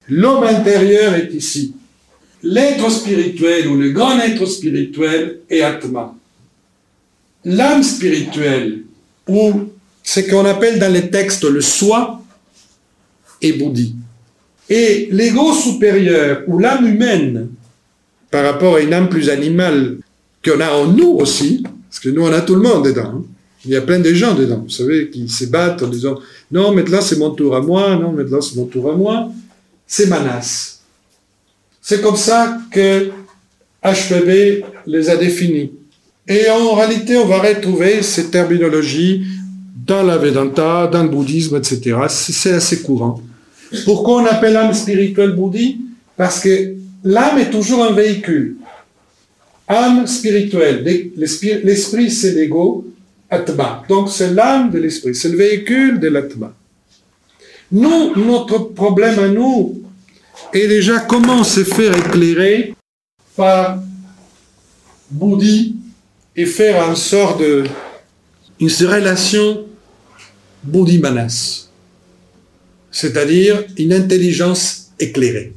[0.09, 1.73] L'homme intérieur est ici.
[2.43, 6.15] L'être spirituel ou le grand être spirituel est Atma.
[7.43, 8.83] L'âme spirituelle,
[9.27, 9.69] ou
[10.03, 12.21] ce qu'on appelle dans les textes le soi,
[13.41, 13.95] est Bouddhi.
[14.69, 17.49] Et l'ego supérieur ou l'âme humaine
[18.31, 19.97] par rapport à une âme plus animale
[20.43, 23.13] qu'on a en nous aussi, parce que nous on a tout le monde dedans.
[23.15, 23.23] Hein.
[23.65, 26.19] Il y a plein de gens dedans, vous savez, qui se battent en disant
[26.51, 29.29] non, maintenant c'est mon tour à moi, non, maintenant c'est mon tour à moi.
[29.85, 30.79] C'est Manas.
[31.81, 33.09] C'est comme ça que
[33.83, 35.71] HPB les a définis.
[36.27, 39.23] Et en réalité, on va retrouver cette terminologie
[39.85, 41.95] dans la Vedanta, dans le bouddhisme, etc.
[42.09, 43.21] C'est assez courant.
[43.85, 45.77] Pourquoi on appelle l'âme spirituelle bouddhi?
[46.17, 48.57] Parce que l'âme est toujours un véhicule.
[49.67, 50.83] Âme spirituelle.
[51.15, 52.85] L'esprit, c'est l'ego.
[53.29, 53.83] Atma.
[53.89, 56.53] Donc c'est l'âme de l'esprit, c'est le véhicule de l'Atma.
[57.71, 59.83] Nous, notre problème à nous
[60.53, 62.73] est déjà comment se faire éclairer
[63.35, 63.79] par
[65.11, 65.75] Bouddhi
[66.37, 67.65] et faire en sorte de
[68.61, 69.65] relation
[70.63, 71.67] Bouddhi-Manas,
[72.91, 75.53] c'est-à-dire une intelligence éclairée,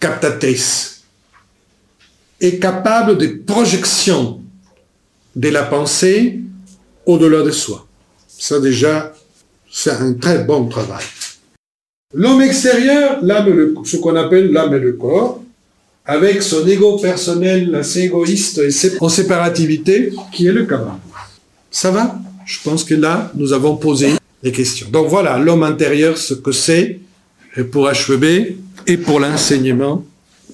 [0.00, 1.02] captatrice,
[2.40, 4.40] et capable de projection
[5.36, 6.40] de la pensée
[7.04, 7.86] au-delà de soi.
[8.26, 9.12] Ça déjà,
[9.70, 11.04] c'est un très bon travail.
[12.14, 15.42] L'homme extérieur, l'âme, ce qu'on appelle l'âme et le corps,
[16.06, 20.98] avec son ego personnel assez égoïste et en séparativité, qui est le karma.
[21.70, 22.18] Ça va?
[22.46, 24.88] Je pense que là, nous avons posé les questions.
[24.90, 26.98] Donc voilà, l'homme intérieur, ce que c'est,
[27.70, 30.04] pour achever, et pour l'enseignement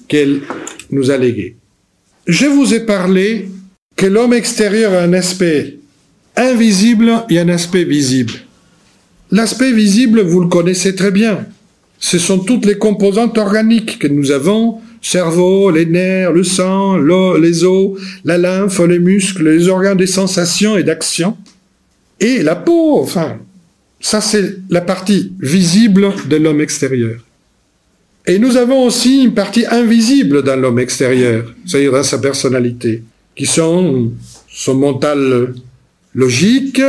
[0.07, 0.41] qu'elle
[0.91, 1.55] nous a légué.
[2.25, 3.49] Je vous ai parlé
[3.95, 5.77] que l'homme extérieur a un aspect
[6.35, 8.33] invisible et un aspect visible.
[9.31, 11.45] L'aspect visible, vous le connaissez très bien.
[11.99, 17.63] Ce sont toutes les composantes organiques que nous avons, cerveau, les nerfs, le sang, les
[17.63, 21.35] os, la lymphe, les muscles, les organes des sensations et d'action,
[22.19, 23.37] et la peau, enfin,
[23.99, 27.26] ça c'est la partie visible de l'homme extérieur.
[28.29, 33.01] Et nous avons aussi une partie invisible dans l'homme extérieur, c'est-à-dire dans sa personnalité,
[33.33, 34.11] qui sont
[34.49, 35.53] son mental
[36.13, 36.81] logique,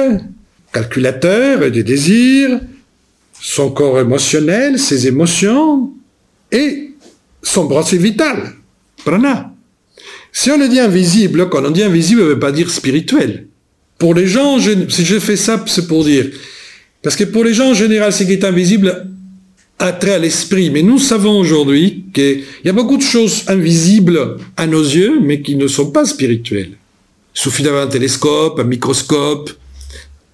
[0.72, 2.58] calculateur et des désirs,
[3.40, 5.92] son corps émotionnel, ses émotions
[6.50, 6.90] et
[7.40, 8.54] son principe vital,
[9.04, 9.54] prana.
[10.32, 13.46] Si on le dit invisible, quand on dit invisible, ne veut pas dire spirituel.
[13.96, 16.26] Pour les gens, si je fais ça, c'est pour dire.
[17.02, 19.06] Parce que pour les gens en général, ce qui est invisible
[19.78, 20.70] a trait à l'esprit.
[20.70, 25.40] Mais nous savons aujourd'hui qu'il y a beaucoup de choses invisibles à nos yeux, mais
[25.42, 26.72] qui ne sont pas spirituelles.
[27.34, 29.50] Il suffit d'avoir un télescope, un microscope,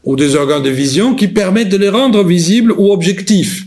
[0.04, 3.66] ou des organes de vision qui permettent de les rendre visibles ou objectifs.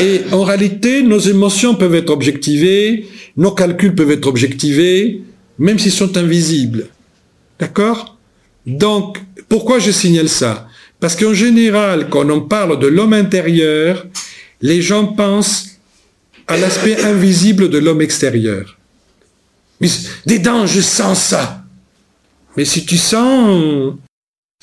[0.00, 3.06] Et en réalité, nos émotions peuvent être objectivées,
[3.36, 5.22] nos calculs peuvent être objectivés,
[5.58, 6.88] même s'ils sont invisibles.
[7.58, 8.18] D'accord?
[8.66, 10.68] Donc, pourquoi je signale ça?
[11.00, 14.06] Parce qu'en général, quand on parle de l'homme intérieur,
[14.64, 15.78] les gens pensent
[16.46, 18.78] à l'aspect invisible de l'homme extérieur.
[19.80, 19.88] Mais,
[20.24, 21.62] des dents, je sens ça.
[22.56, 23.94] Mais si tu sens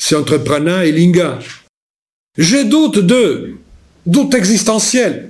[0.02, 1.38] c'est entre prana et linga.
[2.36, 3.54] Je doute de,
[4.08, 5.30] doute existentiel.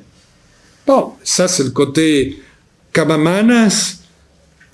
[0.88, 2.42] Bon, ça c'est le côté
[2.94, 3.98] kamamanas,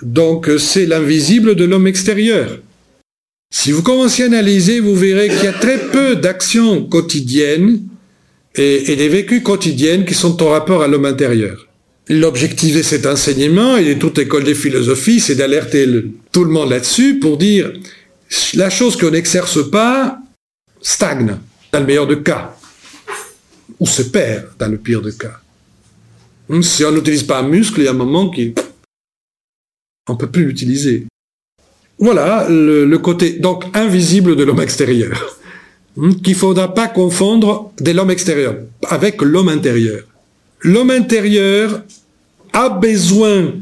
[0.04, 2.60] donc c'est l'invisible de l'homme extérieur.
[3.52, 7.82] Si vous commencez à analyser, vous verrez qu'il y a très peu d'actions quotidiennes
[8.58, 11.68] et, des vécus quotidiennes qui sont en rapport à l'homme intérieur.
[12.10, 15.86] L'objectif de cet enseignement et de toute école de philosophie, c'est d'alerter
[16.32, 17.72] tout le monde là-dessus pour dire
[18.54, 20.18] la chose qu'on n'exerce pas
[20.82, 21.38] stagne,
[21.72, 22.56] dans le meilleur des cas,
[23.80, 25.40] ou se perd, dans le pire des cas.
[26.50, 28.54] Hmm, si on n'utilise pas un muscle, il y a un moment qui...
[30.10, 31.06] On ne peut plus l'utiliser.
[32.00, 35.38] Voilà le, côté donc invisible de l'homme extérieur,
[36.24, 38.56] qu'il ne faudra pas confondre de l'homme extérieur
[38.88, 40.04] avec l'homme intérieur.
[40.62, 41.82] L'homme intérieur
[42.54, 43.54] a besoin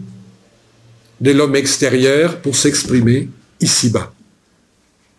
[1.22, 3.30] de l'homme extérieur pour s'exprimer
[3.62, 4.14] ici-bas.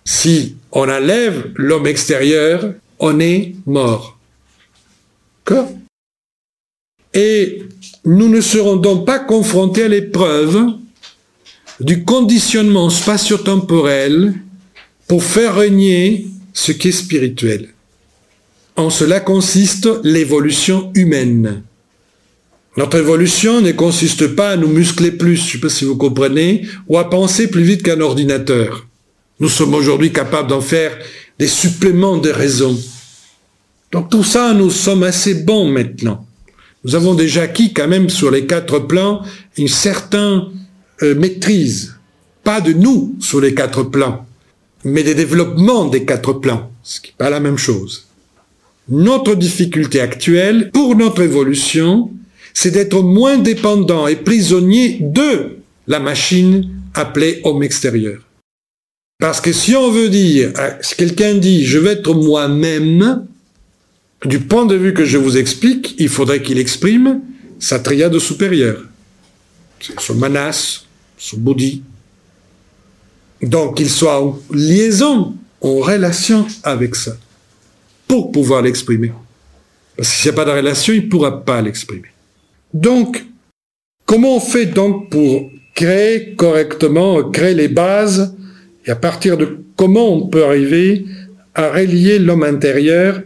[0.05, 4.19] Si on enlève l'homme extérieur, on est mort.
[7.15, 7.63] Et
[8.05, 10.75] nous ne serons donc pas confrontés à l'épreuve
[11.81, 14.35] du conditionnement spatio-temporel
[15.09, 16.27] pour faire régner
[16.57, 17.69] ce qui est spirituel.
[18.77, 21.63] En cela consiste l'évolution humaine.
[22.79, 25.97] Notre évolution ne consiste pas à nous muscler plus, je ne sais pas si vous
[25.97, 28.87] comprenez, ou à penser plus vite qu'un ordinateur.
[29.39, 30.97] Nous sommes aujourd'hui capables d'en faire
[31.39, 32.79] des suppléments de raison.
[33.93, 36.27] Donc tout ça, nous sommes assez bons maintenant.
[36.85, 39.23] Nous avons déjà acquis quand même sur les quatre plans
[39.59, 40.43] une certaine
[41.03, 41.97] euh, maîtrise.
[42.45, 44.27] Pas de nous sur les quatre plans,
[44.87, 48.07] mais des développements des quatre plans, ce qui n'est pas la même chose.
[48.89, 52.11] Notre difficulté actuelle pour notre évolution,
[52.55, 55.59] c'est d'être moins dépendant et prisonnier de
[55.89, 58.21] la machine appelée homme extérieur.
[59.19, 63.27] Parce que si on veut dire, euh, si quelqu'un dit je vais être moi-même,
[64.25, 67.23] du point de vue que je vous explique, il faudrait qu'il exprime
[67.59, 68.83] sa triade supérieure.
[69.99, 70.85] Son manas,
[71.19, 71.83] son bouddhi.
[73.43, 77.17] Donc qu'il soit en liaison, en relation avec ça,
[78.09, 79.13] pour pouvoir l'exprimer.
[79.97, 82.09] Parce que s'il n'y a pas de relation, il ne pourra pas l'exprimer.
[82.73, 83.25] Donc,
[84.05, 88.35] comment on fait donc pour créer correctement, créer les bases
[88.87, 91.07] Et à partir de comment on peut arriver
[91.55, 93.23] à relier l'homme intérieur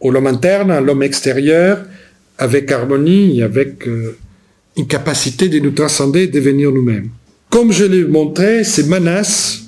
[0.00, 1.84] ou l'homme interne à l'homme extérieur
[2.38, 4.16] avec harmonie, avec euh,
[4.76, 7.10] une capacité de nous transcender, de devenir nous-mêmes.
[7.54, 9.60] Comme je l'ai montré, c'est Manas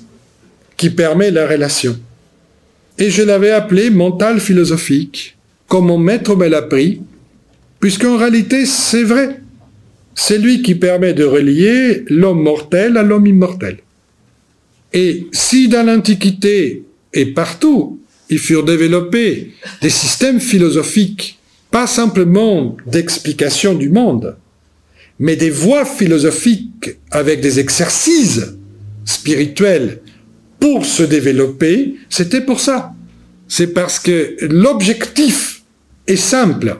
[0.75, 1.97] qui permet la relation.
[2.97, 5.37] Et je l'avais appelé mental philosophique,
[5.69, 6.67] comme mon maître me l'a
[7.79, 9.39] puisqu'en réalité, c'est vrai.
[10.15, 13.77] C'est lui qui permet de relier l'homme mortel à l'homme immortel.
[14.91, 16.83] Et si dans l'Antiquité
[17.13, 21.39] et partout, ils furent développés des systèmes philosophiques,
[21.71, 24.35] pas simplement d'explication du monde,
[25.19, 28.41] mais des voies philosophiques avec des exercices
[29.05, 30.01] spirituels
[30.59, 32.93] pour se développer, c'était pour ça.
[33.47, 35.63] C'est parce que l'objectif
[36.07, 36.77] est simple.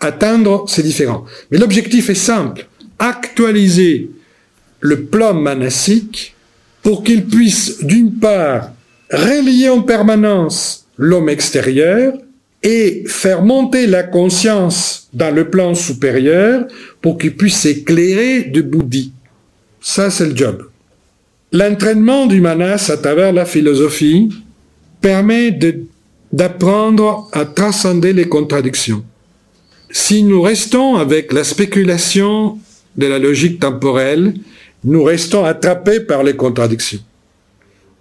[0.00, 1.24] Atteindre, c'est différent.
[1.50, 2.66] Mais l'objectif est simple.
[2.98, 4.10] Actualiser
[4.80, 6.34] le plan manassique
[6.82, 8.70] pour qu'il puisse, d'une part,
[9.10, 12.14] relier en permanence l'homme extérieur
[12.62, 16.66] et faire monter la conscience dans le plan supérieur
[17.00, 19.12] pour qu'il puisse s'éclairer de bouddhi.
[19.80, 20.68] Ça, c'est le job.
[21.52, 24.28] L'entraînement du manas à travers la philosophie
[25.00, 25.56] permet
[26.32, 29.04] d'apprendre à transcender les contradictions.
[29.90, 32.58] Si nous restons avec la spéculation
[32.96, 34.34] de la logique temporelle,
[34.84, 37.00] nous restons attrapés par les contradictions.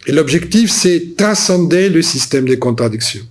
[0.07, 3.25] Et l'objectif, c'est transcender le système des contradictions.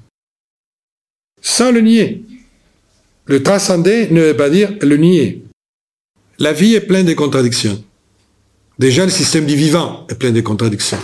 [1.40, 2.22] Sans le nier.
[3.26, 5.42] Le transcender ne veut pas dire le nier.
[6.38, 7.82] La vie est pleine de contradictions.
[8.78, 10.98] Déjà, le système du vivant est plein de contradictions.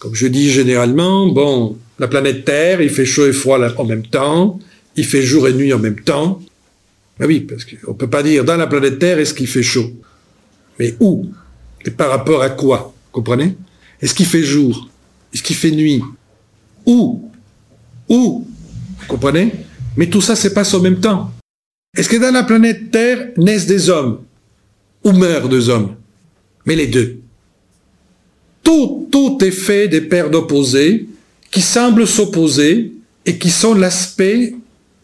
[0.00, 4.06] Comme je dis généralement, bon, la planète Terre, il fait chaud et froid en même
[4.06, 4.58] temps,
[4.96, 6.40] il fait jour et nuit en même temps.
[7.18, 9.62] Ben oui, parce qu'on ne peut pas dire dans la planète Terre est-ce qu'il fait
[9.62, 9.92] chaud?
[10.78, 11.26] Mais où?
[11.84, 12.94] Et par rapport à quoi?
[13.12, 13.56] Comprenez?
[14.00, 14.88] Est-ce qu'il fait jour?
[15.32, 16.02] Est-ce qu'il fait nuit?
[16.86, 17.30] Où?
[18.08, 18.46] Où?
[19.08, 19.52] Comprenez?
[19.96, 21.30] Mais tout ça se passe en même temps.
[21.96, 24.22] Est-ce que dans la planète Terre naissent des hommes
[25.04, 25.94] Ou meurent des hommes?
[26.66, 27.20] Mais les deux.
[28.62, 31.06] Tout, tout est fait des paires d'opposés
[31.50, 32.92] qui semblent s'opposer
[33.26, 34.54] et qui sont l'aspect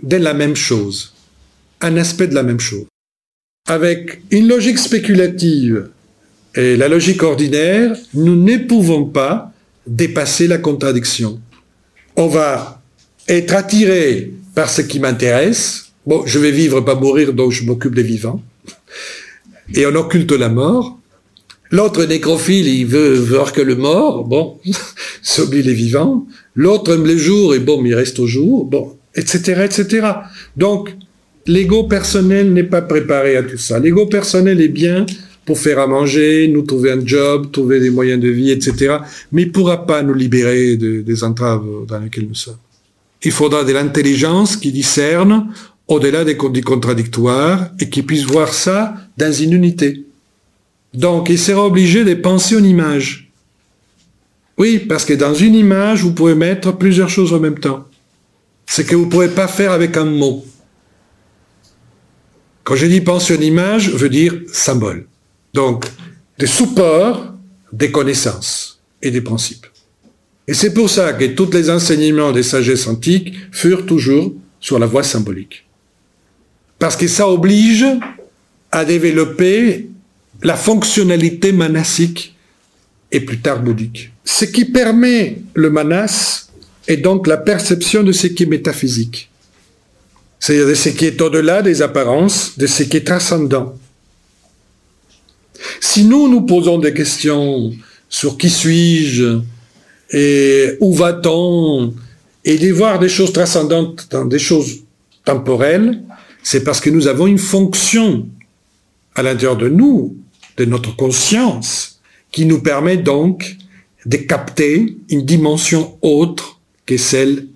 [0.03, 1.14] de la même chose.
[1.80, 2.86] Un aspect de la même chose.
[3.68, 5.90] Avec une logique spéculative
[6.55, 9.53] et la logique ordinaire, nous ne pouvons pas
[9.86, 11.40] dépasser la contradiction.
[12.16, 12.80] On va
[13.31, 15.93] être attiré par ce qui m'intéresse.
[16.07, 18.43] Bon, je vais vivre, pas mourir, donc je m'occupe des vivants.
[19.74, 20.99] Et on occulte la mort.
[21.70, 24.59] L'autre nécrophile, il veut voir que le mort, bon,
[25.22, 26.26] s'oublie les vivants.
[26.57, 30.09] L'autre aime les jours et bon, il reste au jour, bon, etc., etc.
[30.57, 30.93] Donc,
[31.47, 33.78] l'ego personnel n'est pas préparé à tout ça.
[33.78, 35.07] L'ego personnel est bien
[35.45, 38.97] pour faire à manger, nous trouver un job, trouver des moyens de vie, etc.
[39.31, 42.57] Mais il pourra pas nous libérer des entraves dans lesquelles nous sommes.
[43.22, 45.52] Il faudra de l'intelligence qui discerne
[45.88, 50.06] au-delà des contradictoires et qui puisse voir ça dans une unité.
[50.94, 53.30] Donc, il sera obligé de penser en image.
[54.56, 57.86] Oui, parce que dans une image, vous pouvez mettre plusieurs choses en même temps.
[58.66, 60.44] Ce que vous ne pouvez pas faire avec un mot.
[62.62, 65.06] Quand je dis penser en image, je veux dire symbole.
[65.54, 65.86] Donc,
[66.38, 67.34] des supports,
[67.72, 69.66] des connaissances et des principes.
[70.51, 74.86] Et c'est pour ça que tous les enseignements des sagesses antiques furent toujours sur la
[74.86, 75.64] voie symbolique.
[76.80, 77.86] Parce que ça oblige
[78.72, 79.90] à développer
[80.42, 82.34] la fonctionnalité manassique
[83.12, 84.11] et plus tard bouddhique.
[84.24, 86.48] Ce qui permet le manas
[86.88, 89.30] est donc la perception de ce qui est métaphysique,
[90.40, 93.78] c'est-à-dire de ce qui est au-delà des apparences, de ce qui est transcendant.
[95.80, 97.72] Si nous nous posons des questions
[98.09, 99.38] sur qui suis-je
[100.12, 101.94] et où va-t-on?
[102.44, 104.80] Et voir des choses transcendantes dans des choses
[105.24, 106.02] temporelles,
[106.42, 108.26] c'est parce que nous avons une fonction
[109.14, 110.16] à l'intérieur de nous
[110.56, 112.00] de notre conscience
[112.32, 113.56] qui nous permet donc
[114.06, 117.46] de capter une dimension autre que celle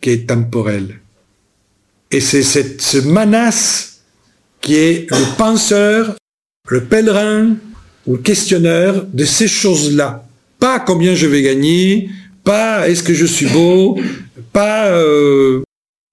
[0.00, 1.00] qui est temporelle.
[2.10, 4.00] Et c'est ce manas
[4.60, 6.16] qui est le penseur,
[6.68, 7.56] le pèlerin
[8.06, 10.27] ou le questionneur de ces choses-là.
[10.58, 12.10] Pas combien je vais gagner,
[12.44, 13.98] pas est-ce que je suis beau,
[14.52, 15.62] pas euh,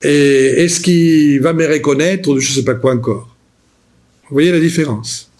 [0.01, 3.35] est-ce qu'il va me reconnaître ou je ne sais pas quoi encore.
[4.29, 5.31] Vous voyez la différence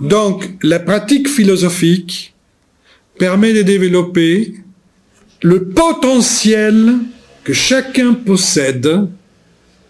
[0.00, 2.34] donc, la pratique philosophique
[3.18, 4.54] permet de développer
[5.42, 6.94] le potentiel
[7.44, 9.08] que chacun possède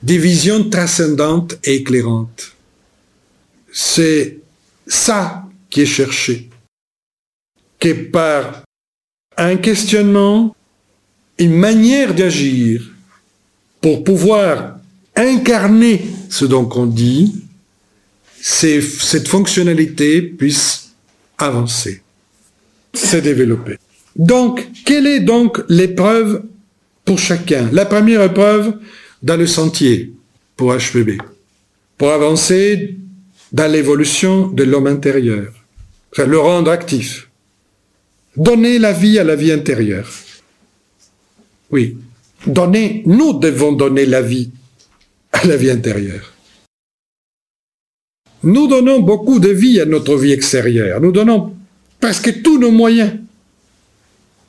[0.03, 2.53] des visions transcendantes et éclairantes.
[3.73, 4.39] C'est
[4.87, 6.51] ça qui est cherché.
[7.83, 8.63] Que par
[9.37, 10.55] un questionnement,
[11.39, 12.81] une manière d'agir
[13.81, 14.77] pour pouvoir
[15.17, 17.43] incarner ce dont on dit,
[18.41, 20.93] cette fonctionnalité puisse
[21.39, 22.03] avancer,
[22.95, 23.79] se développer.
[24.15, 26.45] Donc, quelle est donc l'épreuve
[27.05, 27.69] pour chacun?
[27.73, 28.79] La première épreuve
[29.25, 30.13] dans le sentier
[30.55, 31.19] pour HPB,
[31.99, 32.97] pour avancer
[33.51, 35.53] dans l'évolution de l'homme intérieur,
[36.17, 37.29] le rendre actif.
[38.37, 40.09] Donner la vie à la vie intérieure.
[41.71, 41.99] Oui,
[42.47, 44.51] donner, nous devons donner la vie
[45.33, 46.33] à la vie intérieure.
[48.43, 51.01] Nous donnons beaucoup de vie à notre vie extérieure.
[51.01, 51.55] Nous donnons
[52.01, 53.13] presque tous nos moyens.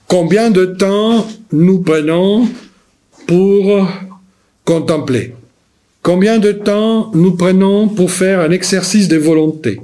[0.07, 2.47] Combien de temps nous prenons
[3.27, 3.87] pour
[4.65, 5.35] contempler?
[6.01, 9.81] Combien de temps nous prenons pour faire un exercice de volonté?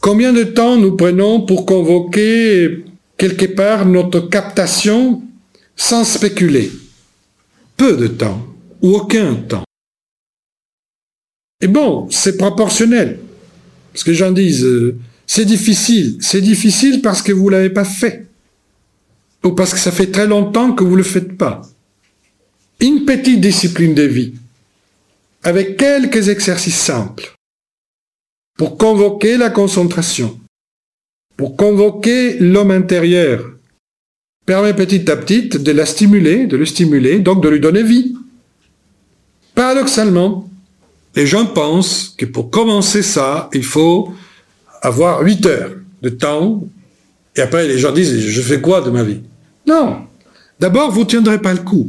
[0.00, 2.84] Combien de temps nous prenons pour convoquer
[3.18, 5.22] quelque part notre captation
[5.76, 6.72] sans spéculer
[7.76, 8.46] Peu de temps
[8.80, 9.64] ou aucun temps.
[11.60, 13.18] Et bon, c'est proportionnel.
[13.92, 14.96] Parce que gens disent, euh,
[15.26, 16.16] c'est difficile.
[16.20, 18.26] C'est difficile parce que vous ne l'avez pas fait.
[19.44, 21.62] Ou parce que ça fait très longtemps que vous ne le faites pas.
[22.80, 24.34] Une petite discipline de vie,
[25.42, 27.34] avec quelques exercices simples,
[28.56, 30.38] pour convoquer la concentration,
[31.38, 33.52] pour convoquer l'homme intérieur,
[34.44, 38.16] permet petit à petit de la stimuler, de le stimuler, donc de lui donner vie.
[39.54, 40.50] Paradoxalement,
[41.14, 44.12] les gens pensent que pour commencer ça, il faut
[44.82, 45.70] avoir 8 heures
[46.02, 46.64] de temps,
[47.36, 49.20] et après les gens disent, je fais quoi de ma vie?
[49.64, 50.06] Non.
[50.58, 51.88] D'abord, vous ne tiendrez pas le coup.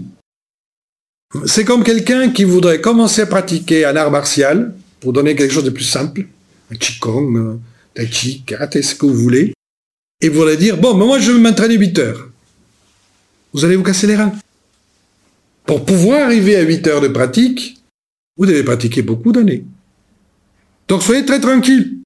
[1.45, 5.63] C'est comme quelqu'un qui voudrait commencer à pratiquer un art martial, pour donner quelque chose
[5.63, 6.27] de plus simple,
[6.71, 7.59] un qigong,
[7.99, 9.53] un tai chi, karaté, ce que vous voulez,
[10.21, 12.29] et vous allez dire, bon, moi je veux m'entraîner 8 heures.
[13.53, 14.33] Vous allez vous casser les reins.
[15.65, 17.77] Pour pouvoir arriver à 8 heures de pratique,
[18.37, 19.63] vous devez pratiquer beaucoup d'années.
[20.87, 21.99] Donc soyez très tranquille.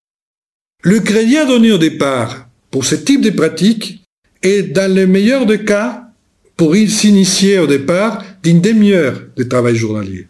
[0.82, 4.04] Le crédit à donner au départ pour ce type de pratique
[4.42, 6.10] est, dans le meilleur des cas,
[6.58, 10.28] pour s'initier au départ d'une demi-heure de travail journalier.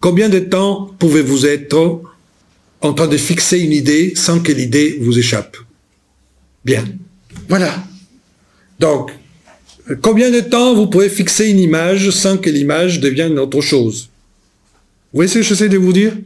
[0.00, 1.68] Combien de temps pouvez-vous être
[2.84, 5.56] en train de fixer une idée sans que l'idée vous échappe
[6.64, 6.84] Bien.
[7.48, 7.74] Voilà.
[8.78, 9.10] Donc,
[10.00, 14.08] Combien de temps vous pouvez fixer une image sans que l'image devienne autre chose?
[15.12, 16.16] Vous voyez ce que j'essaie de vous dire?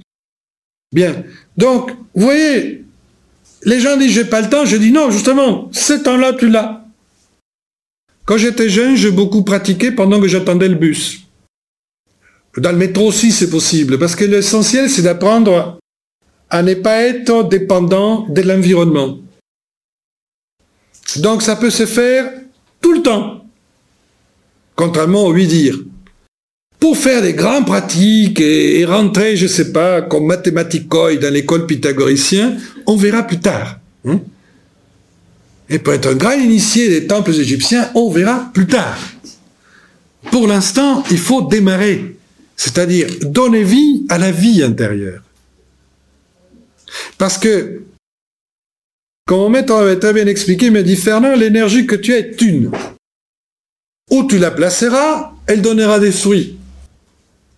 [0.93, 1.25] Bien.
[1.57, 2.85] Donc, vous voyez,
[3.65, 6.85] les gens disent j'ai pas le temps, je dis non, justement, ce temps-là, tu l'as.
[8.25, 11.23] Quand j'étais jeune, j'ai beaucoup pratiqué pendant que j'attendais le bus.
[12.57, 15.79] Dans le métro aussi, c'est possible, parce que l'essentiel, c'est d'apprendre
[16.51, 19.19] à ne pas être dépendant de l'environnement.
[21.17, 22.33] Donc, ça peut se faire
[22.81, 23.39] tout le temps
[24.79, 25.77] contrairement au lui dire.
[26.79, 32.57] Pour faire des grandes pratiques et, rentrer, je sais pas, comme mathématicoïde dans l'école pythagoricien,
[32.87, 33.81] on verra plus tard.
[34.07, 34.21] Hein.
[35.69, 38.97] et pour être un grand initié des temples égyptiens, on verra plus tard.
[40.31, 42.17] Pour l'instant, il faut démarrer,
[42.55, 45.23] c'est-à-dire donner vie à la vie intérieure.
[47.17, 47.83] Parce que,
[49.27, 52.19] comme mon maître avait très bien expliqué, il m'a dit, Fernand, l'énergie que tu as
[52.19, 52.71] est une.
[54.11, 56.59] Où tu la placeras, elle donnera des fruits.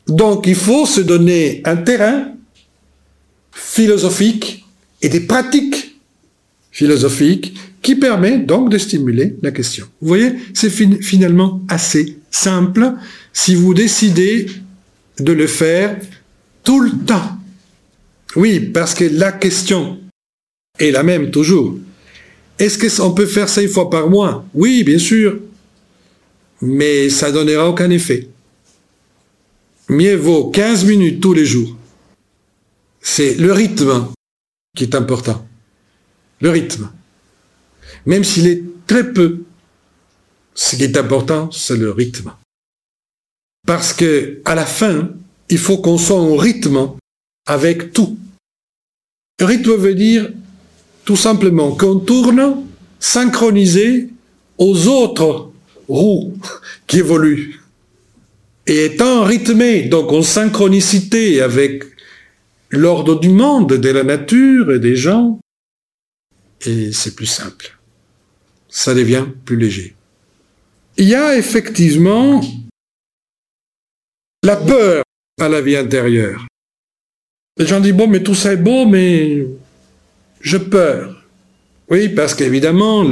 [0.07, 2.33] Donc il faut se donner un terrain
[3.53, 4.65] philosophique
[5.03, 6.01] et des pratiques
[6.73, 9.87] philosophiques qui permet donc de stimuler la question.
[10.01, 12.95] Vous voyez, c'est finalement assez simple
[13.33, 14.47] si vous décidez
[15.19, 15.97] de le faire
[16.65, 17.40] tout le temps.
[18.37, 19.99] Oui, parce que la question
[20.79, 21.79] est la même toujours.
[22.59, 24.45] Est-ce qu'on peut faire ça fois par mois?
[24.55, 25.39] Oui, bien sûr
[26.61, 28.29] mais ça donnera aucun effet.
[29.89, 31.77] Mieux vaut 15 minutes tous les jours.
[33.01, 34.09] C'est le rythme
[34.77, 35.47] qui est important.
[36.41, 36.91] Le rythme.
[38.07, 39.43] Même s'il est très peu,
[40.55, 42.33] ce qui est important, c'est le rythme.
[43.67, 45.11] Parce que, à la fin,
[45.49, 46.93] il faut qu'on soit en rythme
[47.51, 48.17] avec tout.
[49.41, 50.31] Rythme veut dire
[51.05, 52.65] tout simplement qu'on tourne
[53.01, 54.09] synchronisé
[54.57, 55.51] aux autres
[55.89, 56.39] roue
[56.87, 57.61] qui évolue.
[58.69, 61.83] Et étant rythmé, donc en synchronicité avec
[62.71, 65.41] l'ordre du monde, de la nature et des gens,
[66.65, 67.77] et c'est plus simple.
[68.69, 69.97] Ça devient plus léger.
[70.97, 72.41] Il y a effectivement
[74.45, 75.03] la peur
[75.41, 76.47] à la vie intérieure.
[77.57, 79.47] Les gens disent, bon, mais tout ça est beau, mais
[80.41, 81.25] je peur.
[81.89, 83.05] Oui, parce qu'évidemment,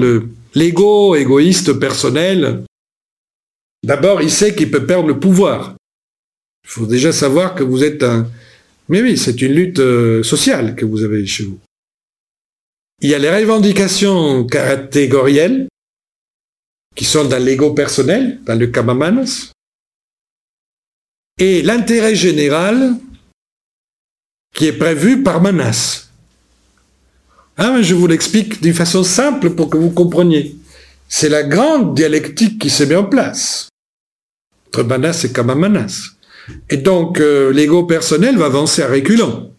[0.55, 2.65] l'ego égoïste personnel,
[3.85, 5.75] d'abord, il sait qu'il peut perdre le pouvoir.
[6.65, 8.29] Il faut déjà savoir que vous êtes un...
[8.89, 11.59] Mais oui, c'est une lutte euh, sociale que vous avez chez vous.
[13.03, 15.69] Il y a les revendications catégorielles,
[16.95, 19.53] qui sont dans l'ego personnel, dans le kamamanas,
[21.39, 22.97] et l'intérêt général
[24.55, 26.09] qui est prévu par Manas.
[27.57, 30.57] Ah, je vous l'explique d'une façon simple pour que vous compreniez.
[31.09, 33.69] C'est la grande dialectique qui s'est mise en place
[34.69, 36.11] entre Manas et Kamamanas.
[36.71, 39.53] Et donc, euh, l'ego personnel va avancer à reculons.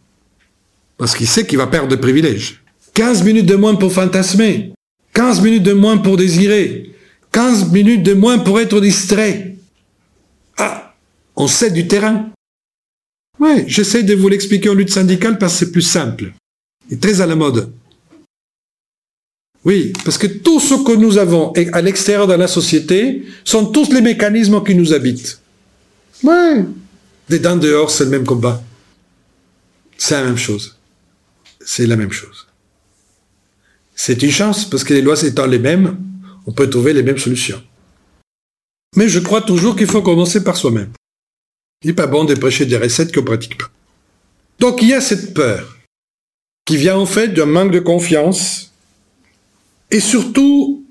[0.97, 2.61] Parce qu'il sait qu'il va perdre de privilèges.
[2.93, 4.73] 15 minutes de moins pour fantasmer.
[5.13, 6.91] 15 minutes de moins pour désirer.
[7.31, 9.55] 15 minutes de moins pour être distrait.
[10.57, 10.93] Ah,
[11.35, 12.29] on cède du terrain.
[13.39, 16.33] Oui, j'essaie de vous l'expliquer en lutte syndicale parce que c'est plus simple.
[16.91, 17.71] Et très à la mode.
[19.65, 23.91] Oui, parce que tout ce que nous avons à l'extérieur de la société sont tous
[23.91, 25.39] les mécanismes qui nous habitent.
[26.23, 26.65] Ouais.
[27.29, 28.61] Dedans, dehors, c'est le même combat.
[29.97, 30.77] C'est la même chose.
[31.59, 32.47] C'est la même chose.
[33.95, 35.97] C'est une chance, parce que les lois étant les mêmes,
[36.47, 37.61] on peut trouver les mêmes solutions.
[38.95, 40.89] Mais je crois toujours qu'il faut commencer par soi-même.
[41.83, 43.69] Il n'est pas bon de prêcher des recettes qu'on ne pratique pas.
[44.59, 45.77] Donc il y a cette peur,
[46.65, 48.71] qui vient en fait d'un manque de confiance,
[49.89, 50.85] et surtout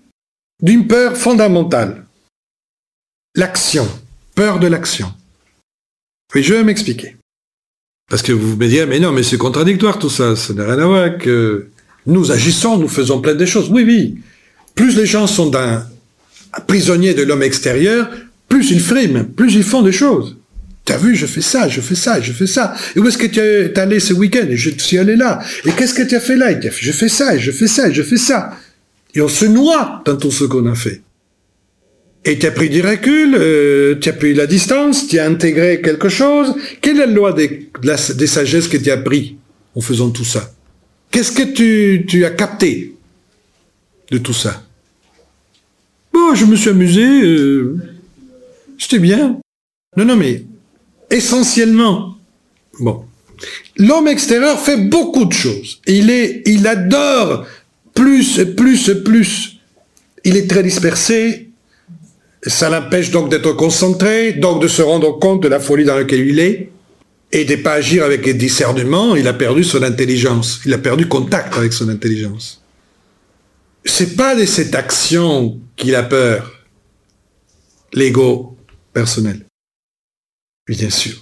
[0.62, 2.06] d'une peur fondamentale.
[3.34, 3.86] L'action,
[4.34, 5.12] peur de l'action.
[6.34, 7.16] Oui, je vais m'expliquer.
[8.10, 10.78] Parce que vous me direz, mais non, mais c'est contradictoire tout ça, ça n'a rien
[10.78, 11.68] à voir que
[12.06, 13.70] nous agissons, nous faisons plein de choses.
[13.70, 14.18] Oui, oui.
[14.74, 15.86] Plus les gens sont d'un
[16.66, 18.10] prisonnier de l'homme extérieur,
[18.48, 20.36] plus ils friment, plus ils font des choses.
[20.88, 22.74] T'as vu, je fais ça, je fais ça, je fais ça.
[22.96, 24.46] Et où est-ce que tu es allé ce week-end?
[24.48, 25.38] Et je suis allé là.
[25.66, 26.58] Et qu'est-ce que tu as fait là?
[26.58, 28.56] Je fais ça, je fais ça, je fais ça.
[29.14, 31.02] Et on se noie dans tout ce qu'on a fait.
[32.24, 35.82] Et tu as pris du recul, euh, tu as pris la distance, tu as intégré
[35.82, 36.54] quelque chose.
[36.80, 39.36] Quelle est la loi des, des sagesses que tu as pris
[39.74, 40.54] en faisant tout ça?
[41.10, 42.94] Qu'est-ce que tu, tu as capté
[44.10, 44.64] de tout ça?
[46.14, 47.76] Bon, je me suis amusé, euh,
[48.78, 49.38] c'était bien.
[49.94, 50.44] Non, non, mais
[51.10, 52.16] essentiellement,
[52.80, 53.04] bon,
[53.76, 55.80] l'homme extérieur fait beaucoup de choses.
[55.86, 57.46] Il est, il adore
[57.94, 59.58] plus, plus, plus.
[60.24, 61.50] Il est très dispersé.
[62.46, 66.26] Ça l'empêche donc d'être concentré, donc de se rendre compte de la folie dans laquelle
[66.26, 66.70] il est
[67.32, 70.60] et de pas agir avec discernement, il a perdu son intelligence.
[70.64, 72.62] Il a perdu contact avec son intelligence.
[73.84, 76.52] C'est pas de cette action qu'il a peur,
[77.92, 78.56] l'ego
[78.92, 79.47] personnel.
[80.68, 81.16] Bien sûr.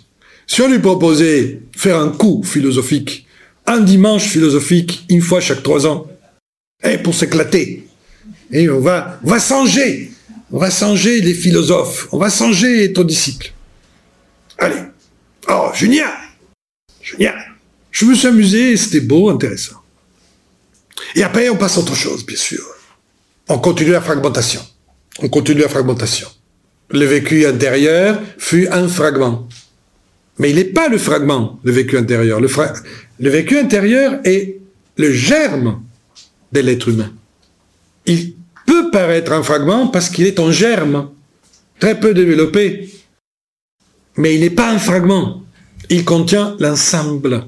[0.47, 3.27] Si on lui proposait faire un coup philosophique,
[3.67, 6.07] un dimanche philosophique, une fois chaque trois ans,
[6.83, 7.87] et eh, pour s'éclater,
[8.53, 10.13] et on va, va changer,
[10.53, 13.53] on va changer les philosophes, on va changer être disciples.
[14.59, 14.83] Allez,
[15.49, 16.13] Oh, génial
[17.03, 17.37] Génial
[17.91, 19.77] Je me suis amusé, c'était beau, intéressant.
[21.15, 22.65] Et après, on passe à autre chose, bien sûr.
[23.49, 24.61] On continue la fragmentation.
[25.21, 26.29] On continue la fragmentation.
[26.91, 29.49] Le vécu intérieur fut un fragment.
[30.39, 32.41] Mais il n'est pas le fragment, le vécu intérieur.
[32.41, 34.59] Le, vécu intérieur est
[34.97, 35.83] le germe
[36.53, 37.13] de l'être humain.
[38.05, 38.35] Il
[38.67, 41.11] peut paraître un fragment parce qu'il est en germe,
[41.81, 42.91] très peu développé,
[44.17, 45.43] mais il n'est pas un fragment.
[45.89, 47.45] Il contient l'ensemble.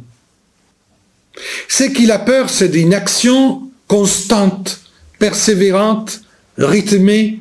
[1.68, 4.80] Ce qu'il a peur, c'est d'une action constante,
[5.18, 6.22] persévérante,
[6.56, 7.40] rythmée,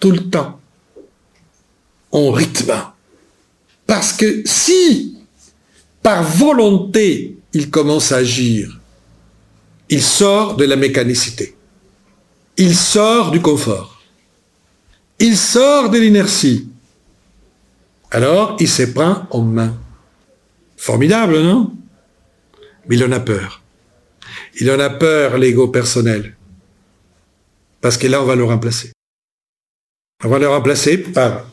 [0.00, 0.57] tout le temps.
[2.12, 2.74] On rythme.
[3.86, 5.16] Parce que si,
[6.02, 8.78] par volonté, il commence à agir,
[9.88, 11.54] il sort de la mécanicité.
[12.56, 14.02] Il sort du confort.
[15.18, 16.68] Il sort de l'inertie.
[18.10, 19.76] Alors, il se prend en main.
[20.76, 21.72] Formidable, non?
[22.88, 23.62] Mais il en a peur.
[24.60, 26.36] Il en a peur, l'ego personnel.
[27.80, 28.92] Parce que là, on va le remplacer.
[30.24, 31.44] On va le remplacer par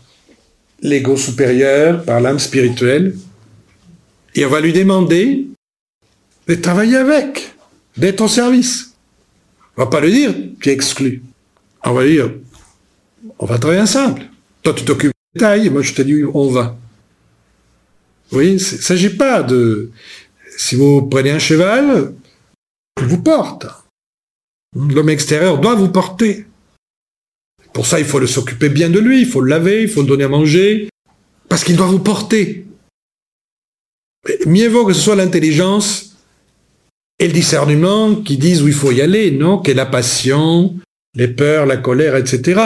[0.85, 3.15] l'ego supérieur, par l'âme spirituelle.
[4.35, 5.47] Et on va lui demander
[6.47, 7.53] de travailler avec,
[7.97, 8.93] d'être au service.
[9.75, 11.23] On va pas lui dire, tu es exclu.
[11.83, 12.31] On va dire,
[13.39, 14.21] on va travailler ensemble.
[14.61, 16.77] Toi, tu t'occupes taille, moi je te dis on va.
[18.31, 19.91] Oui, il ne s'agit pas de...
[20.57, 22.13] Si vous prenez un cheval,
[22.99, 23.67] il vous porte.
[24.75, 26.45] L'homme extérieur doit vous porter.
[27.75, 30.07] Pour ça, il faut s'occuper bien de lui, il faut le laver, il faut le
[30.07, 30.87] donner à manger,
[31.49, 32.65] parce qu'il doit vous porter.
[34.45, 36.15] mieux vaut que ce soit l'intelligence
[37.19, 40.73] et le discernement qui disent où il faut y aller, non Qu'est la passion,
[41.15, 42.61] les peurs, la colère, etc.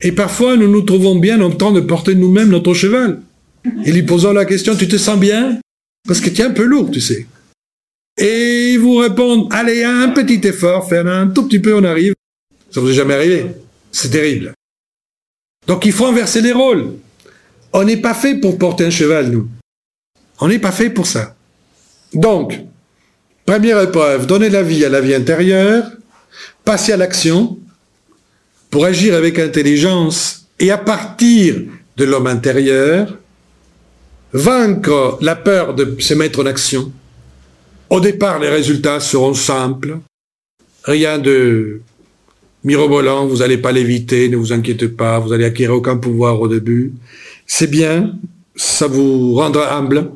[0.00, 3.20] Et parfois, nous nous trouvons bien en train de porter nous-mêmes notre cheval.
[3.84, 5.60] Et lui posant la question, tu te sens bien?
[6.06, 7.26] Parce que tu es un peu lourd, tu sais.
[8.16, 12.14] Et ils vous répondent, allez, un petit effort, faire un tout petit peu, on arrive.
[12.76, 13.46] Ça vous est jamais arrivé
[13.90, 14.52] C'est terrible.
[15.66, 16.92] Donc il faut inverser les rôles.
[17.72, 19.48] On n'est pas fait pour porter un cheval, nous.
[20.40, 21.34] On n'est pas fait pour ça.
[22.12, 22.60] Donc,
[23.46, 25.90] première épreuve, donner la vie à la vie intérieure,
[26.66, 27.58] passer à l'action
[28.68, 31.56] pour agir avec intelligence et à partir
[31.96, 33.16] de l'homme intérieur,
[34.34, 36.92] vaincre la peur de se mettre en action.
[37.88, 39.96] Au départ, les résultats seront simples.
[40.84, 41.80] Rien de
[42.66, 46.48] mirobolant, vous n'allez pas l'éviter, ne vous inquiétez pas, vous allez acquérir aucun pouvoir au
[46.48, 46.92] début.
[47.46, 48.18] C'est bien,
[48.56, 50.10] ça vous rendra humble.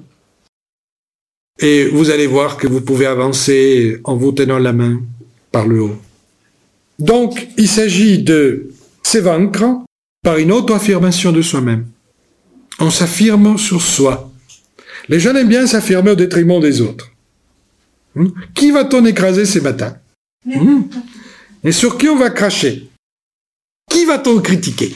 [1.61, 5.01] Et vous allez voir que vous pouvez avancer en vous tenant la main
[5.53, 5.97] par le haut.
[6.99, 8.71] Donc, il s'agit de
[9.03, 9.65] s'évaincre
[10.23, 11.87] par une auto-affirmation de soi-même.
[12.81, 14.31] On s'affirme sur soi.
[15.09, 17.11] Les gens aiment bien s'affirmer au détriment des autres.
[18.17, 18.29] Hmm?
[18.55, 19.97] Qui va-t-on écraser ces matins?
[21.63, 22.89] Et sur qui on va cracher?
[23.91, 24.95] Qui va-t-on critiquer?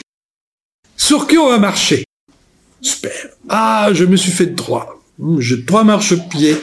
[0.97, 2.05] Sur qui on va marcher?
[2.81, 3.29] Super.
[3.49, 5.03] Ah, je me suis fait trois.
[5.17, 6.57] Hmm, j'ai trois marche-pieds.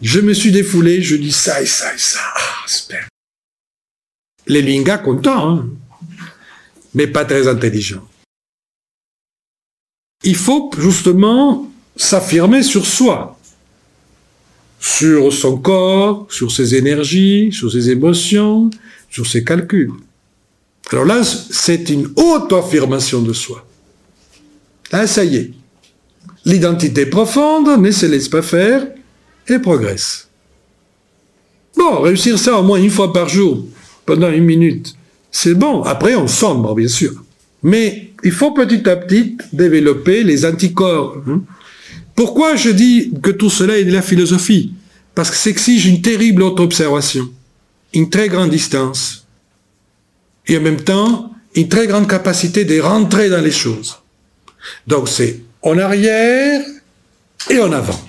[0.00, 2.20] Je me suis défoulé, je dis ça et ça et ça.
[2.22, 3.08] Ah, super.
[4.46, 5.68] Les lingas contents, hein,
[6.94, 8.08] mais pas très intelligents.
[10.24, 13.37] Il faut justement s'affirmer sur soi,
[14.80, 18.70] sur son corps, sur ses énergies, sur ses émotions,
[19.10, 19.92] sur ses calculs.
[20.90, 23.66] Alors là, c'est une auto-affirmation de soi.
[24.92, 25.50] Là, ça y est.
[26.44, 28.86] L'identité profonde ne se laisse pas faire
[29.48, 30.28] et progresse.
[31.76, 33.64] Bon, réussir ça au moins une fois par jour,
[34.06, 34.94] pendant une minute,
[35.30, 35.82] c'est bon.
[35.82, 37.12] Après, on sombre, bien sûr.
[37.62, 41.18] Mais il faut petit à petit développer les anticorps.
[41.28, 41.42] Hein.
[42.18, 44.72] Pourquoi je dis que tout cela est de la philosophie?
[45.14, 47.32] Parce que ça exige une terrible auto-observation,
[47.94, 49.24] une très grande distance,
[50.48, 54.00] et en même temps, une très grande capacité de rentrer dans les choses.
[54.88, 56.60] Donc c'est en arrière
[57.50, 58.00] et en avant.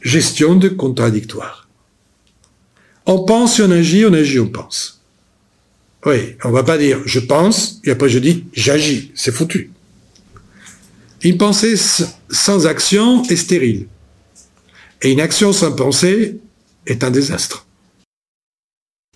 [0.00, 1.68] Gestion de contradictoire.
[3.06, 5.00] On pense et on agit, on agit, on pense.
[6.06, 9.72] Oui, on va pas dire je pense et après je dis j'agis, c'est foutu.
[11.22, 11.74] Une pensée
[12.30, 13.88] sans action est stérile.
[15.02, 16.40] Et une action sans pensée
[16.86, 17.66] est un désastre.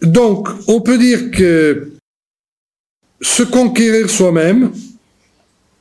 [0.00, 1.92] Donc, on peut dire que
[3.20, 4.72] se conquérir soi-même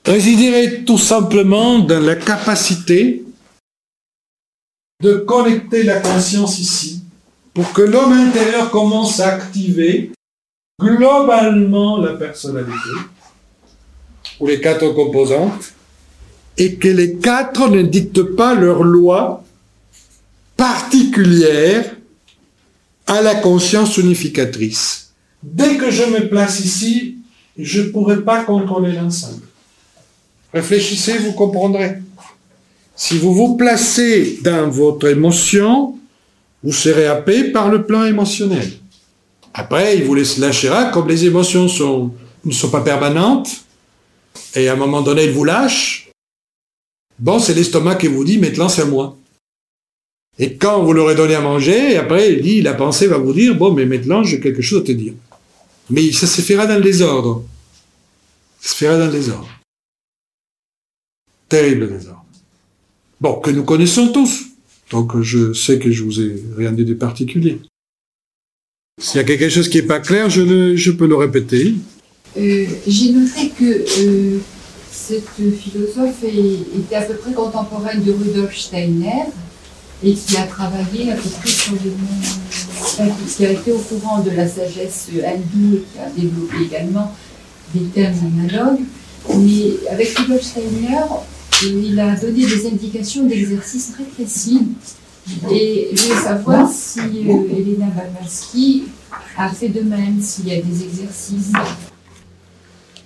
[0.05, 3.23] résiderait tout simplement dans la capacité
[5.01, 7.03] de connecter la conscience ici
[7.53, 10.11] pour que l'homme intérieur commence à activer
[10.79, 12.89] globalement la personnalité
[14.39, 15.73] ou les quatre composantes
[16.61, 19.43] et que les quatre ne dictent pas leur loi
[20.55, 21.95] particulière
[23.07, 25.11] à la conscience unificatrice.
[25.41, 27.17] Dès que je me place ici,
[27.57, 29.41] je ne pourrai pas contrôler l'ensemble.
[30.53, 31.97] Réfléchissez, vous comprendrez.
[32.95, 35.97] Si vous vous placez dans votre émotion,
[36.61, 38.71] vous serez happé par le plan émotionnel.
[39.51, 41.65] Après, il vous laisse lâcher comme les émotions
[42.45, 43.49] ne sont pas permanentes,
[44.53, 46.10] et à un moment donné, il vous lâche,
[47.21, 49.15] Bon, c'est l'estomac qui vous dit, maintenant c'est moi.
[50.39, 53.55] Et quand vous l'aurez donné à manger, après, il dit, la pensée va vous dire,
[53.55, 55.13] bon, mais maintenant j'ai quelque chose à te dire.
[55.91, 57.45] Mais ça se fera dans le désordre.
[58.59, 59.47] Ça se fera dans le désordre.
[61.47, 62.25] Terrible désordre.
[63.19, 64.47] Bon, que nous connaissons tous.
[64.89, 67.59] Donc je sais que je vous ai rien dit de particulier.
[68.99, 71.75] S'il y a quelque chose qui n'est pas clair, je, peux le répéter.
[72.37, 74.39] Euh, j'ai noté que euh,
[75.11, 79.23] cette philosophe était à peu près contemporaine de Rudolf Steiner
[80.01, 83.13] et qui a travaillé à peu près sur les mêmes.
[83.27, 87.11] qui a été au courant de la sagesse hindoue qui a développé également
[87.73, 88.79] des thèmes analogues.
[89.35, 91.03] Mais avec Rudolf Steiner,
[91.63, 94.61] il a donné des indications d'exercices très précis.
[95.51, 98.85] Et je voulais savoir si euh, Elena Blavatsky
[99.37, 101.51] a fait de même, s'il y a des exercices.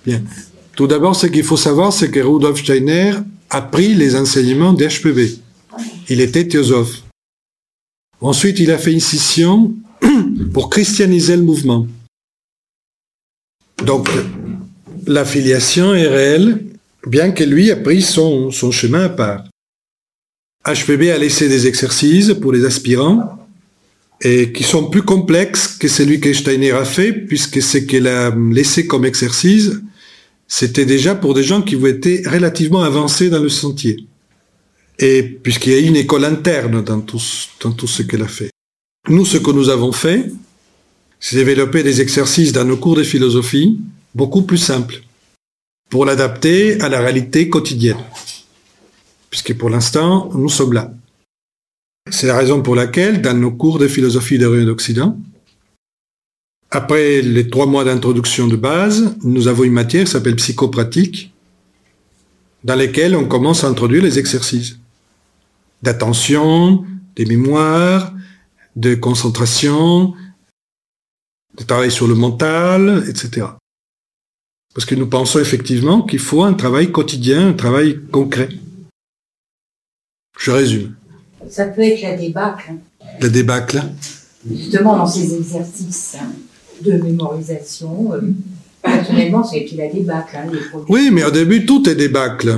[0.04, 0.22] Bien.
[0.76, 3.14] Tout d'abord, ce qu'il faut savoir, c'est que Rudolf Steiner
[3.48, 5.38] a pris les enseignements d'HPV.
[6.10, 7.02] Il était théosophe.
[8.20, 9.74] Ensuite, il a fait une scission
[10.52, 11.86] pour christianiser le mouvement.
[13.84, 14.08] Donc,
[15.06, 16.66] l'affiliation est réelle,
[17.06, 19.44] bien que lui a pris son, chemin à part.
[20.66, 23.38] HPB a laissé des exercices pour les aspirants
[24.20, 28.34] et qui sont plus complexes que celui que Steiner a fait, puisque ce qu'elle a
[28.34, 29.70] laissé comme exercice,
[30.48, 34.06] c'était déjà pour des gens qui étaient relativement avancés dans le sentier.
[34.98, 38.50] Et puisqu'il y a une école interne dans tout, ce qu'elle a fait.
[39.08, 40.30] Nous, ce que nous avons fait,
[41.20, 43.78] c'est développer des exercices dans nos cours de philosophie
[44.14, 45.02] beaucoup plus simples
[45.90, 47.98] pour l'adapter à la réalité quotidienne.
[49.30, 50.92] Puisque pour l'instant, nous sommes là.
[52.10, 55.18] C'est la raison pour laquelle, dans nos cours de philosophie de d'Occident,
[56.76, 61.32] après les trois mois d'introduction de base, nous avons une matière qui s'appelle psychopratique,
[62.64, 64.78] dans laquelle on commence à introduire les exercices
[65.82, 68.12] d'attention, des mémoires,
[68.76, 70.12] de concentration,
[71.56, 73.46] de travail sur le mental, etc.
[74.74, 78.50] Parce que nous pensons effectivement qu'il faut un travail quotidien, un travail concret.
[80.38, 80.94] Je résume.
[81.48, 82.72] Ça peut être la débâcle.
[83.18, 83.82] La débâcle.
[84.46, 86.18] Justement, dans ces exercices
[86.82, 88.20] de mémorisation, euh,
[88.82, 90.36] personnellement, ça a été la débâcle.
[90.36, 90.50] Hein,
[90.88, 92.56] oui, mais au début, tout est débâcle.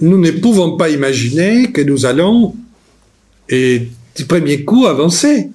[0.00, 2.54] Nous ne pouvons pas imaginer que nous allons,
[3.48, 5.50] et du premier coup, avancer.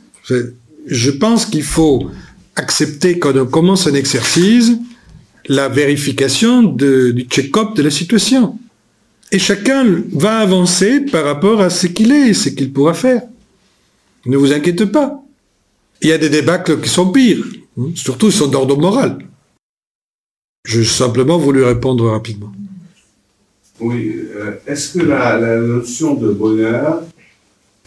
[0.88, 2.10] Je pense qu'il faut
[2.56, 4.74] accepter quand on commence un exercice
[5.48, 8.58] la vérification du check-up de la situation.
[9.32, 13.22] Et chacun va avancer par rapport à ce qu'il est et ce qu'il pourra faire.
[14.26, 15.22] Ne vous inquiétez pas.
[16.02, 17.44] Il y a des débâcles qui sont pires.
[17.78, 17.92] Hein.
[17.96, 19.20] Surtout, ils sont d'ordre moral.
[20.66, 22.52] J'ai simplement voulu répondre rapidement.
[23.80, 24.16] Oui.
[24.36, 27.04] Euh, est-ce que la, notion de bonheur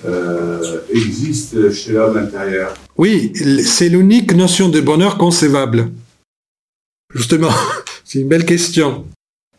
[0.05, 2.75] euh, existe chez l'homme intérieur?
[2.97, 3.33] Oui,
[3.65, 5.91] c'est l'unique notion de bonheur concevable.
[7.15, 7.51] Justement,
[8.05, 9.07] c'est une belle question.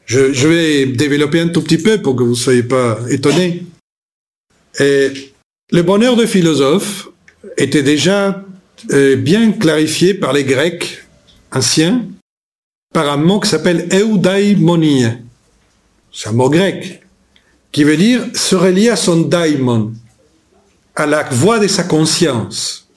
[0.05, 3.63] Je, vais développer un tout petit peu pour que vous ne soyez pas étonnés.
[4.79, 5.31] Et
[5.71, 7.09] le bonheur de philosophe
[7.57, 8.43] était déjà
[8.91, 11.03] euh, bien clarifié par les Grecs
[11.51, 12.05] anciens
[12.93, 15.05] par un mot qui s'appelle eudaimonie.
[16.11, 17.03] C'est un mot grec
[17.71, 19.93] qui veut dire se relier à son daimon,
[20.95, 22.87] à la voix de sa conscience,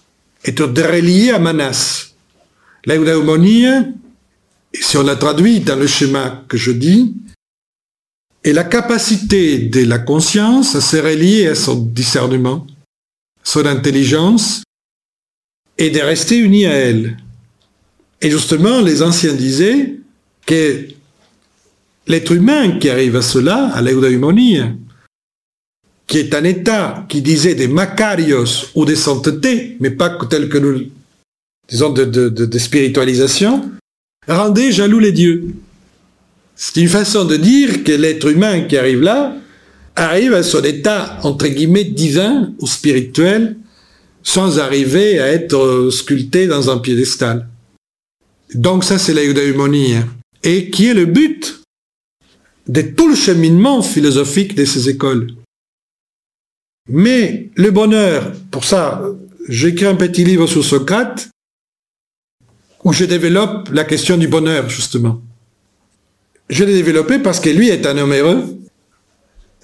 [0.44, 2.12] être relié à Manas.
[2.86, 3.66] L'eudaimonie,
[4.72, 7.14] si on la traduit dans le schéma que je dis,
[8.42, 12.66] est la capacité de la conscience à se relier à son discernement,
[13.44, 14.62] son intelligence,
[15.82, 17.16] et de rester uni à elle.
[18.20, 19.96] Et justement, les anciens disaient
[20.46, 20.86] que
[22.06, 24.60] l'être humain qui arrive à cela, à l'eudaimonie,
[26.06, 30.58] qui est un état qui disait des macarios ou des saintetés, mais pas tel que
[30.58, 30.84] nous,
[31.68, 33.68] disons, de, de spiritualisation,
[34.28, 35.48] rendait jaloux les dieux.
[36.54, 39.34] C'est une façon de dire que l'être humain qui arrive là
[39.96, 43.56] arrive à son état, entre guillemets, divin ou spirituel,
[44.22, 47.48] sans arriver à être sculpté dans un piédestal.
[48.54, 50.08] Donc ça, c'est la hein.
[50.42, 51.62] Et qui est le but
[52.68, 55.28] de tout le cheminement philosophique de ces écoles?
[56.88, 59.02] Mais le bonheur, pour ça,
[59.48, 61.30] j'écris un petit livre sur Socrate,
[62.84, 65.22] où je développe la question du bonheur, justement.
[66.48, 68.58] Je l'ai développé parce que lui est un homme heureux,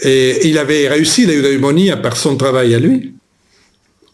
[0.00, 3.14] et il avait réussi l'eudaimonie à part son travail à lui,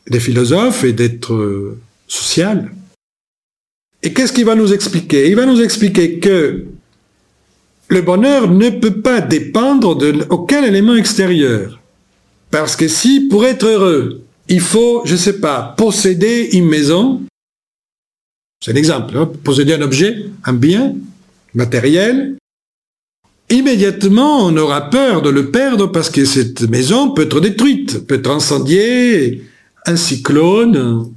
[0.08, 2.70] des philosophes et d'être euh, social.
[4.02, 5.30] Et qu'est-ce qu'il va nous expliquer?
[5.30, 6.66] Il va nous expliquer que
[7.88, 11.80] le bonheur ne peut pas dépendre d'aucun élément extérieur.
[12.50, 17.22] Parce que si, pour être heureux, il faut, je ne sais pas, posséder une maison,
[18.62, 20.94] c'est un exemple, hein, posséder un objet, un bien
[21.54, 22.36] matériel,
[23.50, 28.16] immédiatement on aura peur de le perdre parce que cette maison peut être détruite, peut
[28.16, 29.44] être incendiée,
[29.86, 31.12] un cyclone.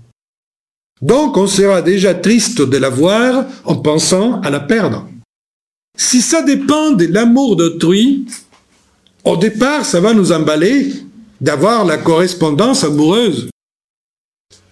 [1.02, 5.08] Donc on sera déjà triste de la voir en pensant à la perdre.
[5.98, 8.26] Si ça dépend de l'amour d'autrui,
[9.24, 10.94] au départ ça va nous emballer
[11.40, 13.50] d'avoir la correspondance amoureuse.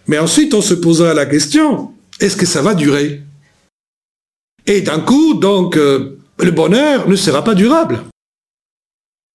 [0.07, 3.21] Mais ensuite on se posera la question, est-ce que ça va durer?
[4.67, 8.03] Et d'un coup, donc, euh, le bonheur ne sera pas durable.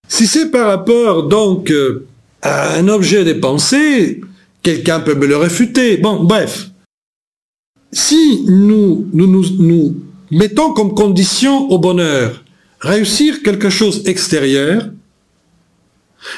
[0.09, 2.07] Si c'est par rapport, donc, euh,
[2.43, 4.21] à un objet de pensée,
[4.63, 5.97] quelqu'un peut me le réfuter.
[5.97, 6.71] Bon, bref.
[7.93, 9.97] Si nous, nous,
[10.31, 12.45] mettons comme condition au bonheur
[12.81, 14.89] réussir quelque chose extérieur,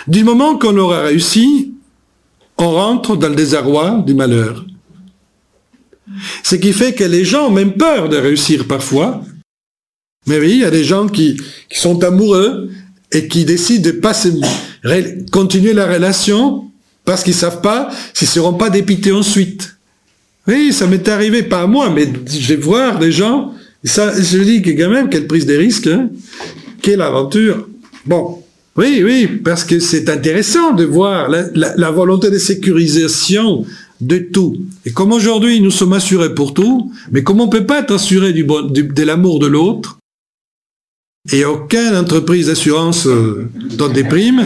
[0.07, 1.73] du moment qu'on aura réussi,
[2.59, 4.65] on rentre dans le désarroi du malheur.
[6.43, 9.23] Ce qui fait que les gens ont même peur de réussir parfois.
[10.27, 12.71] Mais oui, il y a des gens qui, sont amoureux
[13.11, 14.15] et qui décident de pas
[15.33, 16.72] continuer la relation
[17.05, 19.77] parce qu'ils savent pas s'ils seront pas dépités ensuite.
[20.49, 23.53] Oui, ça m'est arrivé, pas à moi, mais je vais voir des gens,
[23.85, 26.11] ça, je dis que quand même, quelle prise de risque, hein,
[26.83, 27.69] quelle aventure.
[28.07, 28.43] Bon,
[28.77, 33.65] oui, oui, parce que c'est intéressant de voir la, volonté de sécurisation
[34.01, 34.57] de tout.
[34.85, 38.33] Et comme aujourd'hui nous sommes assurés pour tout, mais comme on peut pas être assuré
[38.33, 39.99] de l'amour de l'autre,
[41.31, 44.45] et aucune entreprise d'assurance euh, donne des primes,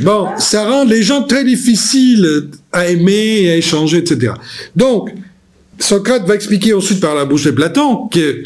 [0.00, 4.32] bon, ça rend les gens très difficiles à aimer à échanger, etc.
[4.76, 5.10] Donc,
[5.78, 8.44] Socrate va expliquer ensuite par la bouche de Platon que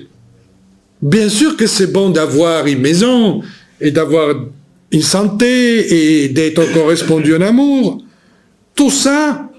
[1.00, 3.42] bien sûr que c'est bon d'avoir une maison
[3.80, 4.34] et d'avoir
[4.90, 8.02] une santé et d'être correspondu en amour.
[8.74, 9.50] Tout ça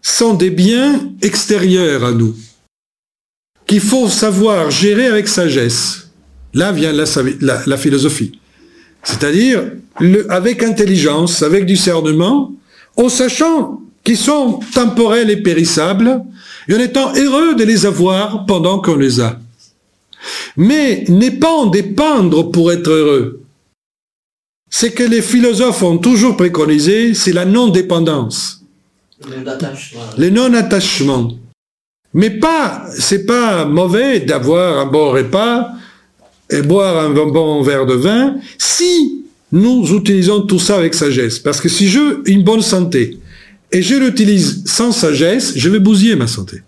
[0.00, 2.34] sont des biens extérieurs à nous
[3.66, 6.10] qu'il faut savoir gérer avec sagesse.
[6.54, 8.40] Là vient la, philosophie.
[9.02, 9.70] C'est-à-dire
[10.28, 12.52] avec intelligence, avec discernement,
[12.96, 16.22] en sachant qu'ils sont temporels et périssables,
[16.68, 19.38] et en étant heureux de les avoir pendant qu'on les a.
[20.56, 23.42] Mais n'est pas en dépendre pour être heureux.
[24.70, 28.62] C'est que les philosophes ont toujours préconisé, c'est la non-dépendance.
[29.26, 31.32] Le non-attachement.
[32.14, 35.70] Mais pas, c'est pas mauvais d'avoir un bon repas
[36.50, 41.38] et boire un bon verre de vin si nous utilisons tout ça avec sagesse.
[41.38, 43.18] Parce que si je une bonne santé
[43.72, 46.62] et je l'utilise sans sagesse, je vais bousiller ma santé.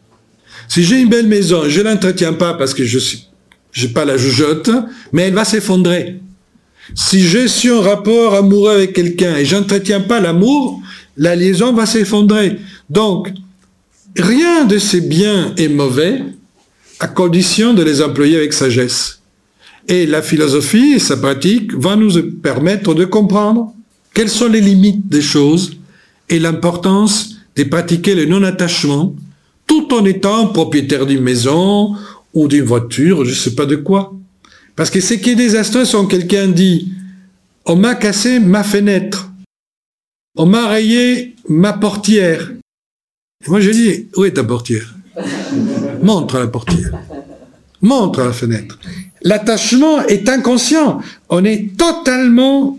[0.69, 3.27] Si j'ai une belle maison, je l'entretiens pas parce que je suis,
[3.73, 4.71] j'ai pas la jugeote,
[5.13, 6.21] mais elle va s'effondrer.
[6.95, 10.81] Si je suis en rapport amoureux avec quelqu'un et j'entretiens pas l'amour,
[11.17, 12.59] la liaison va s'effondrer.
[12.89, 13.33] Donc,
[14.17, 16.23] rien de ces biens est mauvais
[16.99, 19.20] à condition de les employer avec sagesse.
[19.89, 22.13] Et la philosophie et sa pratique vont nous
[22.43, 23.73] permettre de comprendre
[24.15, 25.77] quelles sont les limites des choses
[26.29, 29.15] et l'importance de pratiquer le non-attachement
[29.67, 31.95] tout en étant propriétaire d'une maison
[32.35, 34.13] ou d'une voiture, je ne sais pas de quoi.
[34.77, 36.93] Parce que ce qui est désastreux, c'est quand quelqu'un dit
[37.67, 39.31] On m'a cassé ma fenêtre,
[40.37, 42.51] on m'a rayé ma portière.
[43.47, 44.95] moi je dis Où est ta portière?
[46.03, 46.93] Montre la portière.
[47.83, 48.79] Montre la fenêtre.
[49.23, 51.01] L'attachement est inconscient.
[51.29, 52.79] On est totalement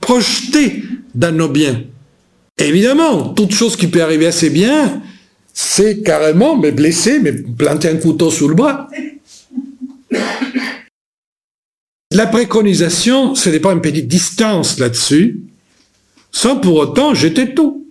[0.00, 0.84] projeté
[1.14, 1.82] dans nos biens.
[2.58, 5.02] Évidemment, toute chose qui peut arriver à ses biens,
[5.52, 8.88] c'est carrément me blesser, me planter un couteau sous le bras.
[12.12, 15.40] La préconisation, ce n'est pas une petite distance là-dessus,
[16.30, 17.88] sans pour autant jeter tout.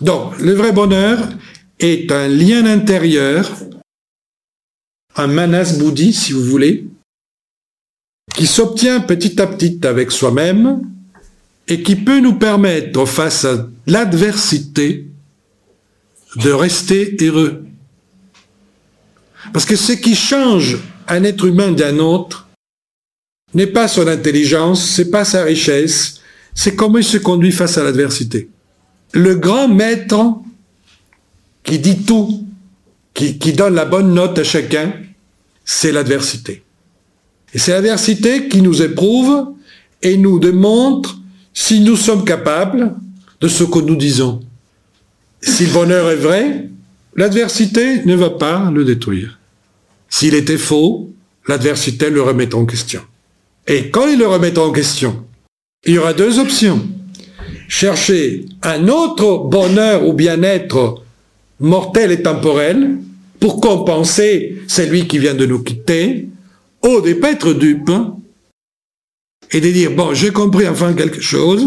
[0.00, 1.30] Donc, le vrai bonheur
[1.78, 3.50] est un lien intérieur,
[5.16, 6.86] un manas bouddhi, si vous voulez,
[8.34, 10.82] qui s'obtient petit à petit avec soi-même
[11.68, 15.06] et qui peut nous permettre, face à l'adversité,
[16.36, 17.64] de rester heureux.
[19.52, 22.48] Parce que ce qui change un être humain d'un autre
[23.52, 26.20] n'est pas son intelligence, c'est pas sa richesse,
[26.54, 28.48] c'est comment il se conduit face à l'adversité.
[29.12, 30.40] Le grand maître
[31.62, 32.44] qui dit tout,
[33.14, 34.92] qui, donne la bonne note à chacun,
[35.64, 36.62] c'est l'adversité.
[37.54, 39.54] Et c'est l'adversité qui nous éprouve
[40.02, 41.16] et nous démontre
[41.54, 42.94] si nous sommes capables
[43.40, 44.40] de ce que nous disons.
[45.40, 46.68] Si le bonheur est vrai,
[47.14, 49.38] l'adversité ne va pas le détruire.
[50.08, 51.12] S'il était faux,
[51.46, 53.02] l'adversité le remet en question.
[53.66, 55.24] Et quand il le remet en question,
[55.86, 56.86] il y aura deux options.
[57.68, 61.03] Chercher un autre bonheur ou bien-être
[61.60, 62.98] mortel et temporel
[63.40, 66.28] pour compenser celui qui vient de nous quitter,
[66.84, 67.90] ou de pas être dupe
[69.50, 71.66] et de dire, bon, j'ai compris enfin quelque chose,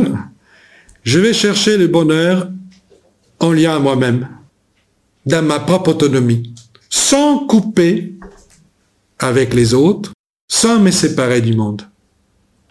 [1.03, 2.49] je vais chercher le bonheur
[3.39, 4.27] en lien à moi-même,
[5.25, 6.53] dans ma propre autonomie,
[6.89, 8.13] sans couper
[9.19, 10.11] avec les autres,
[10.49, 11.83] sans me séparer du monde.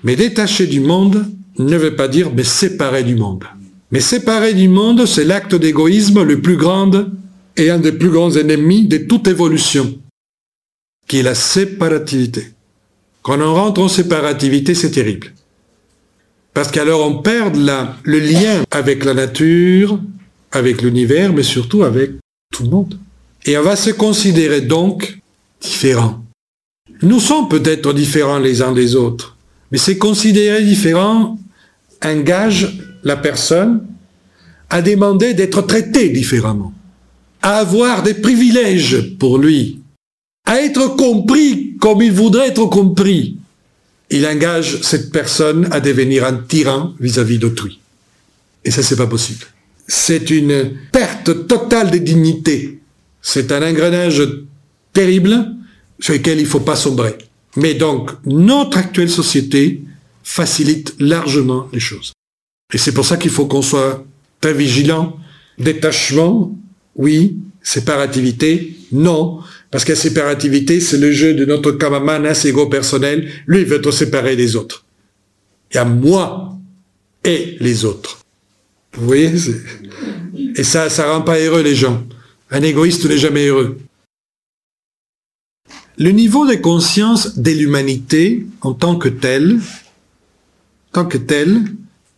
[0.05, 1.27] Mais détacher du monde
[1.59, 3.45] ne veut pas dire me séparer du monde.
[3.93, 6.91] Mais séparer du monde, c'est l'acte d'égoïsme le plus grand
[7.57, 9.99] et un des plus grands ennemis de toute évolution,
[11.07, 12.53] qui est la séparativité.
[13.23, 15.33] Quand on rentre en séparativité, c'est terrible.
[16.53, 20.01] Parce qu'alors on perd le lien avec la nature,
[20.53, 22.13] avec l'univers, mais surtout avec
[22.53, 22.99] tout le monde.
[23.45, 25.19] Et on va se considérer donc
[25.61, 26.25] différent.
[27.03, 29.37] Nous sommes peut-être différents les uns des autres,
[29.71, 31.39] mais c'est considérer différent
[32.03, 33.87] engage la personne
[34.69, 36.75] à demander d'être traité différemment,
[37.41, 39.79] à avoir des privilèges pour lui,
[40.45, 43.37] à être compris comme il voudrait être compris.
[44.11, 47.79] il engage cette personne à devenir un tyran vis-à-vis d'autrui.
[48.65, 49.47] Et ça, c'est pas possible.
[49.87, 52.81] C'est une perte totale de dignité.
[53.23, 54.23] C'est un engrenage
[54.93, 55.55] terrible
[56.01, 57.17] sur lequel il faut pas sombrer.
[57.57, 59.83] Mais donc, notre actuelle société
[60.23, 62.16] facilite largement les choses.
[62.73, 64.05] Et c'est pour ça qu'il faut qu'on soit
[64.41, 65.17] très vigilant.
[65.59, 66.57] Détachement,
[66.97, 67.37] oui.
[67.63, 69.41] Séparativité, non.
[69.71, 73.29] Parce que la séparativité, c'est le jeu de notre cameraman assez ego personnel.
[73.47, 74.85] Lui, il veut être séparé des autres.
[75.73, 76.57] Il y a moi
[77.25, 78.21] et les autres.
[78.95, 79.33] Vous voyez
[80.55, 82.05] Et ça, ça rend pas heureux les gens.
[82.51, 83.79] Un égoïste n'est jamais heureux.
[85.99, 89.59] Le niveau de conscience de l'humanité en tant que tel,
[90.93, 91.63] tant que tel,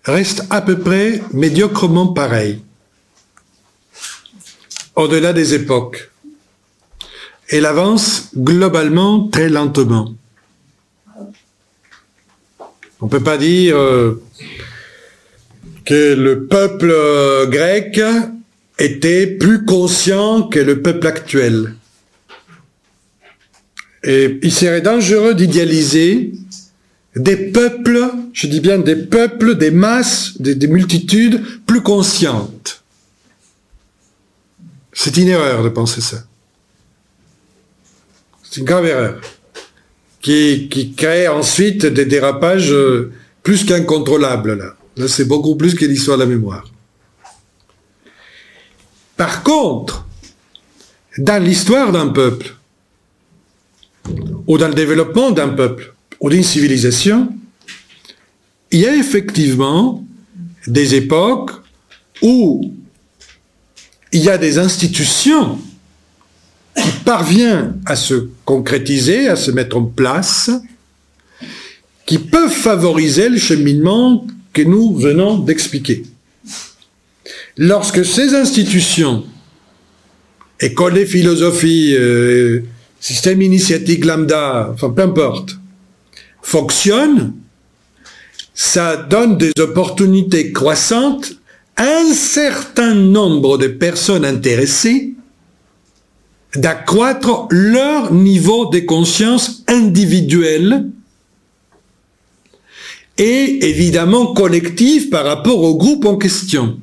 [0.05, 2.63] reste à peu près médiocrement pareil.
[4.97, 6.11] Au-delà des époques.
[7.49, 10.15] Elle avance globalement très lentement.
[13.01, 14.21] On ne peut pas dire euh,
[15.85, 18.01] que le peuple euh, grec
[18.79, 21.75] était plus conscient que le peuple actuel.
[24.05, 26.33] Et il serait dangereux d'idéaliser
[27.17, 32.85] des peuples, je dis bien des peuples, des masses, des, des multitudes plus conscientes.
[34.93, 36.19] C'est une erreur de penser ça.
[38.45, 39.21] C'est une grave erreur.
[40.21, 43.13] Qui, qui crée ensuite des dérapages euh,
[43.43, 44.77] plus qu'incontrôlables, là.
[44.97, 46.71] Là, c'est beaucoup plus que l'histoire de la mémoire.
[49.17, 50.07] Par contre,
[51.17, 52.55] dans l'histoire d'un peuple,
[54.47, 57.33] ou dans le développement d'un peuple, ou d'une civilisation,
[58.71, 60.05] il y a effectivement
[60.67, 61.53] des époques
[62.23, 62.73] où
[64.13, 65.59] il y a des institutions
[66.77, 70.51] qui parviennent à se concrétiser, à se mettre en place,
[72.07, 76.05] qui peuvent favoriser le cheminement que nous venons d'expliquer.
[77.57, 79.25] Lorsque ces institutions,
[80.61, 82.63] écoles de philosophie, euh,
[83.01, 85.59] système initiatique lambda, enfin peu importe,
[86.41, 87.35] fonctionnent,
[88.59, 91.33] ça donne des opportunités croissantes
[91.77, 95.15] à un certain nombre de personnes intéressées
[96.57, 100.91] d'accroître leur niveau de conscience individuelle
[103.17, 106.81] et évidemment collective par rapport au groupe en question.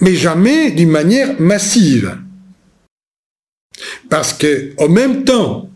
[0.00, 2.16] Mais jamais d'une manière massive.
[4.08, 5.68] Parce que, même temps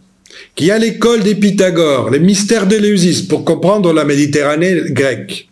[0.57, 5.48] qu'il y a l'école des Pythagore, les mystères d'Éleusis pour comprendre la Méditerranée grecque,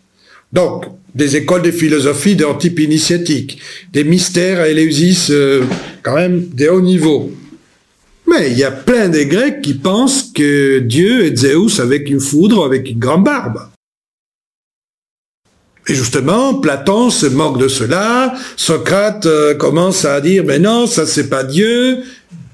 [0.51, 3.59] donc des écoles de philosophie d'un type initiatique,
[3.93, 5.63] des mystères à Éleusis euh,
[6.03, 7.31] quand même de haut niveau.
[8.27, 12.19] Mais il y a plein de Grecs qui pensent que Dieu est Zeus avec une
[12.19, 13.59] foudre, avec une grande barbe.
[15.87, 21.05] Et justement, Platon se moque de cela, Socrate euh, commence à dire, mais non, ça
[21.05, 21.97] c'est pas Dieu.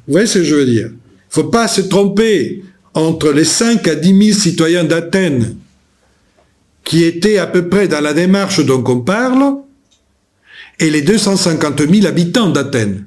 [0.05, 0.89] Vous voyez ce que je veux dire?
[1.31, 2.63] Faut pas se tromper
[2.93, 5.55] entre les 5 à 10 000 citoyens d'Athènes
[6.83, 9.55] qui étaient à peu près dans la démarche dont on parle
[10.77, 13.05] et les 250 000 habitants d'Athènes.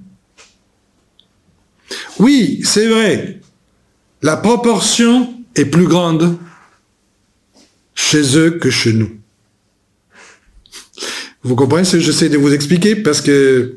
[2.19, 3.41] Oui, c'est vrai,
[4.23, 6.39] la proportion est plus grande
[7.95, 9.11] chez eux que chez nous.
[11.43, 12.97] Vous comprenez ce que j'essaie de vous expliquer?
[12.97, 13.75] Parce que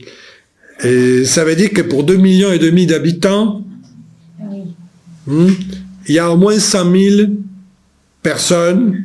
[0.83, 3.66] et ça veut dire que pour 2 millions et demi d'habitants,
[5.27, 5.49] hmm,
[6.07, 7.29] il y a au moins 100 000
[8.21, 9.03] personnes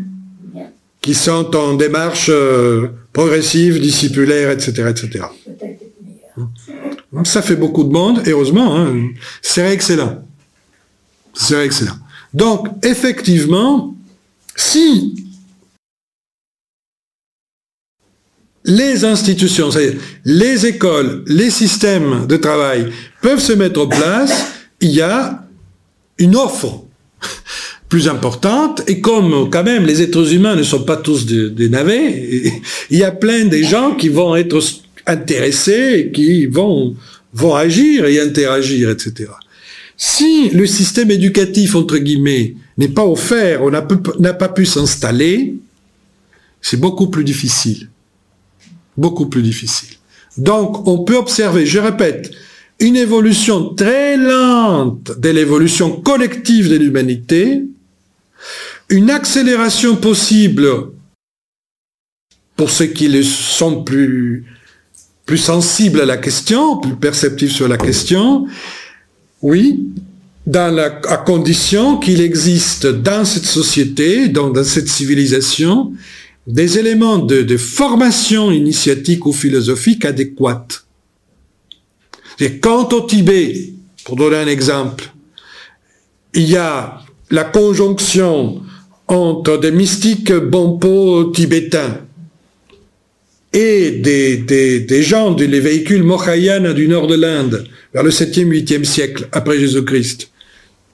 [1.01, 5.25] qui sont en démarche euh, progressive, discipulaire, etc., etc.
[7.25, 8.77] Ça fait beaucoup de monde, heureusement.
[8.77, 9.11] Hein,
[9.43, 10.25] c'est excellent.
[11.35, 11.99] C'est excellent.
[12.33, 13.95] Donc, effectivement,
[14.57, 15.15] si
[18.65, 24.91] les institutions, c'est-à-dire les écoles, les systèmes de travail peuvent se mettre en place, il
[24.91, 25.42] y a
[26.23, 26.85] une offre
[27.89, 32.63] plus importante, et comme quand même les êtres humains ne sont pas tous des, navets,
[32.91, 34.59] il y a plein de gens qui vont être
[35.07, 36.97] intéressés, qui vont,
[37.35, 39.31] vont agir et interagir, etc.
[39.97, 45.55] Si le système éducatif, entre guillemets, n'est pas offert, on n'a pas pu s'installer,
[46.63, 47.89] c'est beaucoup plus difficile
[48.97, 49.97] beaucoup plus difficile.
[50.37, 52.31] Donc, on peut observer, je répète,
[52.81, 57.63] une évolution très lente de l'évolution collective de l'humanité,
[58.89, 60.69] une accélération possible
[62.57, 64.45] pour ceux qui sont plus,
[65.25, 68.47] plus sensibles à la question, plus perceptifs sur la question,
[69.41, 69.87] oui,
[70.55, 75.93] à condition qu'il existe dans cette société, dans, cette civilisation,
[76.47, 80.85] des éléments de formation initiatique ou philosophique adéquates.
[82.43, 83.55] Et quant au Tibet,
[84.05, 85.13] pour donner un exemple,
[86.35, 88.63] il y a la conjonction
[89.07, 92.01] entre des mystiques bonpo tibétains
[93.53, 97.65] et des, gens, des, les véhicules Mahayana du nord de l'Inde,
[97.95, 100.31] vers le 7e, 8e siècle après Jésus-Christ.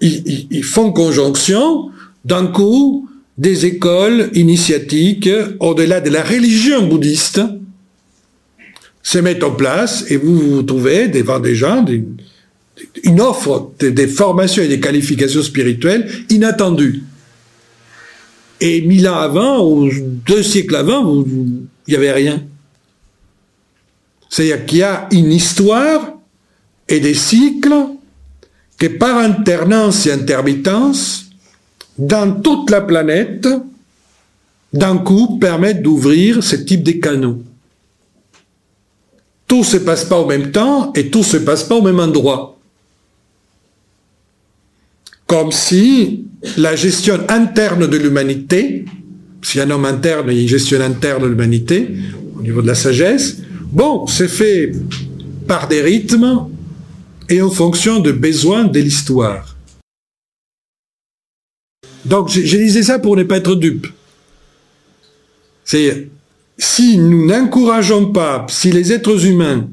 [0.02, 1.88] Ils, font conjonction,
[2.26, 3.08] d'un coup,
[3.38, 5.30] des écoles initiatiques,
[5.60, 7.40] au-delà de la religion bouddhiste,
[9.08, 11.82] se mettent en place et vous vous trouvez devant des gens,
[13.04, 17.04] une offre des, des formations et des qualifications spirituelles inattendues.
[18.60, 19.88] Et mille ans avant, ou
[20.26, 22.42] deux siècles avant, il n'y avait rien.
[24.28, 26.12] C'est-à-dire qu'il y a une histoire
[26.86, 27.86] et des cycles
[28.76, 31.30] que par alternance et intermittence,
[31.96, 33.48] dans toute la planète,
[34.70, 37.42] d'un coup, permettent d'ouvrir ce type de canaux.
[39.48, 42.58] Tout se passe pas au même temps et tout se passe pas au même endroit
[45.28, 46.24] comme si
[46.56, 48.86] la gestion interne de l'humanité,
[49.42, 51.86] si un homme interne, il y une gestion interne de l'humanité,
[52.36, 53.36] au niveau de la sagesse,
[53.70, 54.72] bon, c'est fait
[55.46, 56.48] par des rythmes
[57.28, 59.54] et en fonction de besoins de l'histoire.
[62.06, 63.86] Donc, je, je disais ça pour ne pas être dupe.
[65.66, 66.08] C'est
[66.58, 69.68] si nous n'encourageons pas, si les êtres humains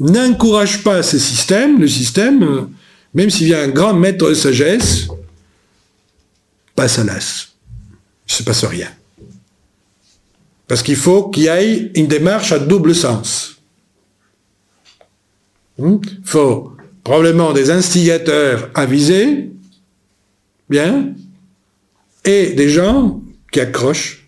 [0.00, 2.68] n'encouragent pas ces systèmes, le système,
[3.14, 5.08] même s'il y a un grand maître de sagesse,
[6.74, 7.48] passe à l'as.
[8.28, 8.88] Il ne se passe rien.
[10.66, 13.56] Parce qu'il faut qu'il y ait une démarche à double sens.
[15.78, 19.50] Il faut probablement des instigateurs avisés,
[20.70, 21.12] bien,
[22.24, 23.20] et des gens
[23.50, 24.21] qui accrochent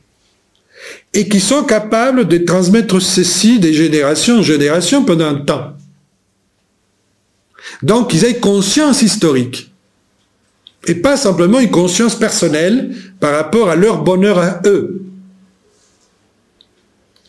[1.15, 5.73] et qui sont capables de transmettre ceci des générations en génération pendant un temps.
[7.83, 9.71] Donc, ils aient conscience historique.
[10.87, 15.03] Et pas simplement une conscience personnelle par rapport à leur bonheur à eux.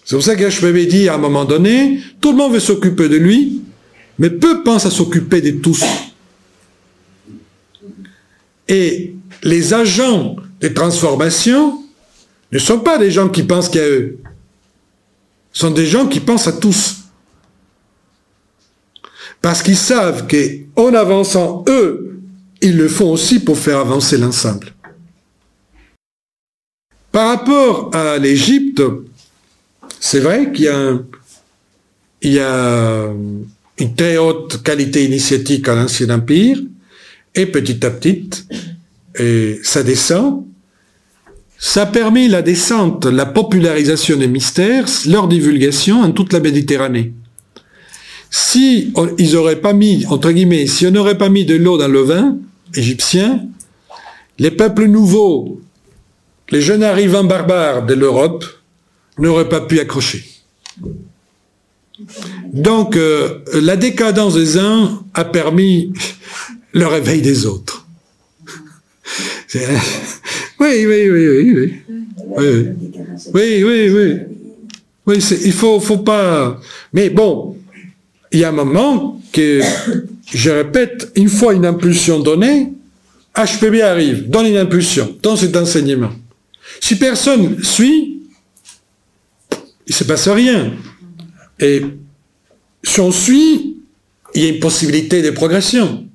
[0.04, 2.60] C'est pour ça que je m'avais dit à un moment donné, tout le monde veut
[2.60, 3.62] s'occuper de lui,
[4.18, 5.84] mais peu pensent à s'occuper de tous.
[8.68, 11.85] Et les agents de transformation
[12.56, 14.18] ne sont pas des gens qui pensent qu'à eux.
[15.52, 16.98] Ce sont des gens qui pensent à tous.
[19.42, 22.20] Parce qu'ils savent qu'en avançant eux,
[22.62, 24.74] ils le font aussi pour faire avancer l'ensemble.
[27.12, 28.82] Par rapport à l'Égypte,
[30.00, 33.14] c'est vrai qu'il y a, a
[33.78, 36.60] une très haute qualité initiatique à l'Ancien Empire,
[37.34, 38.30] et petit à petit,
[39.18, 40.46] et ça descend.
[41.68, 47.12] Ça a permis la descente, la popularisation des mystères, leur divulgation en toute la Méditerranée.
[48.30, 51.80] Si on, ils n'auraient pas mis, entre guillemets, si on n'aurait pas mis de l'eau
[51.80, 52.38] dans le vin
[52.76, 53.48] égyptien,
[54.38, 55.60] les peuples nouveaux,
[56.52, 58.46] les jeunes arrivants barbares de l'Europe
[59.18, 60.24] n'auraient pas pu accrocher.
[62.54, 65.94] Donc, euh, la décadence des uns a permis
[66.74, 67.88] le réveil des autres.
[70.60, 71.74] oui, oui, oui, oui, oui.
[73.34, 74.20] Oui, oui, oui.
[75.06, 75.18] oui.
[75.44, 76.60] il faut, faut pas.
[76.94, 77.58] Mais bon,
[78.32, 79.62] il y a un moment que,
[80.34, 82.74] je répète, une fois une impulsion donnée,
[83.36, 86.12] HPB arrive, donne une impulsion, dans cet enseignement.
[86.80, 88.22] Si personne suit,
[89.52, 90.74] il ne se passe rien.
[91.60, 91.82] Et
[92.84, 93.78] si on suit,
[94.34, 96.06] il y a une possibilité de progression.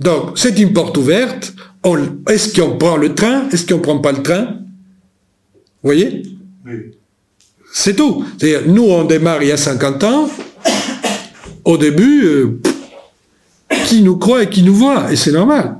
[0.00, 1.54] Donc, c'est une porte ouverte.
[2.28, 3.48] Est-ce qu'on prend le train?
[3.50, 4.44] Est-ce qu'on ne prend pas le train?
[5.82, 6.22] Vous voyez?
[6.66, 6.92] Oui.
[7.72, 8.24] C'est tout.
[8.38, 10.28] C'est-à-dire, nous, on démarre il y a 50 ans.
[11.64, 12.60] Au début, euh,
[13.86, 15.76] qui nous croit et qui nous voit, et c'est normal.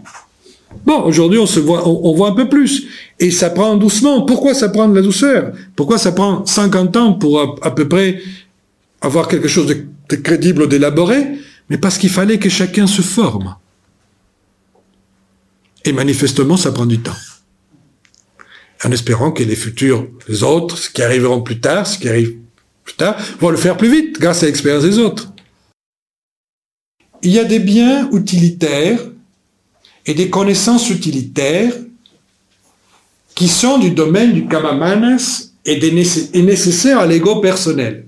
[0.84, 2.86] Bon, aujourd'hui, on se voit, on, on, voit un peu plus.
[3.18, 4.22] Et ça prend doucement.
[4.22, 5.52] Pourquoi ça prend de la douceur?
[5.76, 8.20] Pourquoi ça prend 50 ans pour à, à peu près
[9.00, 11.26] avoir quelque chose de, de crédible, d'élaboré?
[11.70, 13.54] Mais parce qu'il fallait que chacun se forme.
[15.88, 17.16] Et manifestement, ça prend du temps
[18.84, 20.06] en espérant que les futurs
[20.42, 22.36] autres, ce qui arriveront plus tard, ce qui arrive
[22.84, 25.32] plus tard, vont le faire plus vite grâce à l'expérience des autres.
[27.22, 29.00] Il y a des biens utilitaires
[30.04, 31.72] et des connaissances utilitaires
[33.34, 35.80] qui sont du domaine du kamamanas et,
[36.42, 38.06] nécessaires à l'ego personnel.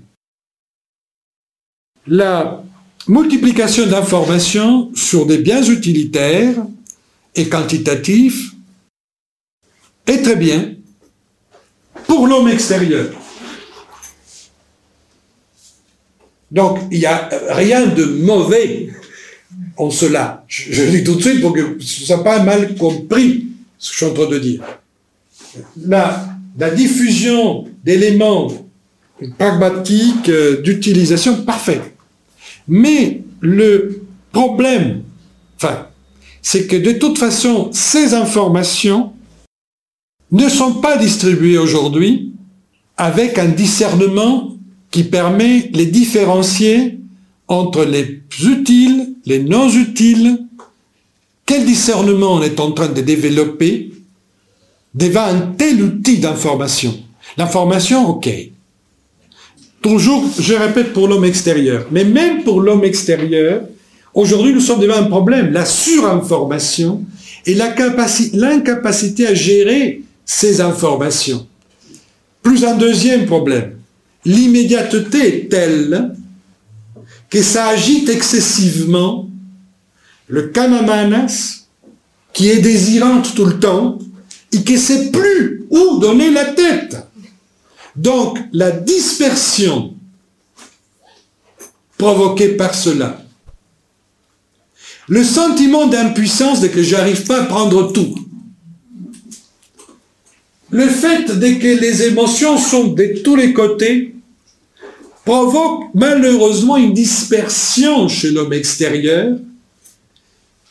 [2.05, 2.63] La
[3.07, 6.55] multiplication d'informations sur des biens utilitaires
[7.35, 8.51] et quantitatifs
[10.07, 10.75] est très bien
[12.07, 13.09] pour l'homme extérieur.
[16.51, 18.89] Donc, il n'y a rien de mauvais
[19.77, 20.43] en cela.
[20.47, 23.47] Je, le dis tout de suite pour que ce ne soit pas mal compris
[23.77, 24.61] ce que je suis en train de dire.
[25.85, 26.27] La,
[26.75, 28.49] diffusion d'éléments
[29.39, 31.81] pragmatiques euh, d'utilisation parfaite.
[32.67, 35.03] Mais le problème,
[35.55, 35.87] enfin,
[36.41, 39.13] c'est que de toute façon, ces informations
[40.31, 42.31] ne sont pas distribuées aujourd'hui
[42.97, 44.55] avec un discernement
[44.89, 46.99] qui permet les différencier
[47.47, 50.39] entre les utiles, les non utiles.
[51.45, 53.91] Quel discernement on est en train de développer
[54.93, 56.97] devant un tel outil d'information?
[57.37, 58.29] L'information, ok.
[59.81, 63.63] Toujours, je répète pour l'homme extérieur, mais même pour l'homme extérieur,
[64.13, 67.03] aujourd'hui nous sommes devant un problème, la surinformation
[67.45, 71.47] et l'incapacité à gérer ces informations.
[72.41, 73.77] Plus un deuxième problème,
[74.25, 76.15] l'immédiateté est telle
[77.29, 79.29] que ça agite excessivement
[80.27, 81.65] le kamamanas
[82.33, 83.99] qui est désirante tout le temps
[84.51, 86.97] et qui ne sait plus où donner la tête.
[87.95, 89.93] Donc la dispersion
[91.97, 93.20] provoquée par cela,
[95.11, 98.15] le sentiment d'impuissance de que j'arrive pas à prendre tout,
[100.69, 104.15] le fait de que les émotions sont de tous les côtés
[105.25, 109.37] provoque malheureusement une dispersion chez l'homme extérieur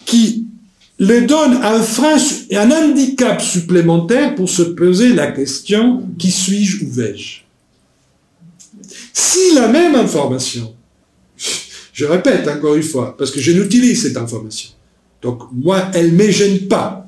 [0.06, 0.46] qui
[0.98, 2.16] le donne un frein
[2.52, 7.40] un handicap supplémentaire pour se poser la question qui suis-je ou vais-je?
[9.12, 10.74] Si la même information,
[12.00, 14.70] je répète encore une fois, parce que je n'utilise cette information,
[15.20, 17.06] donc moi, elle ne me gêne pas,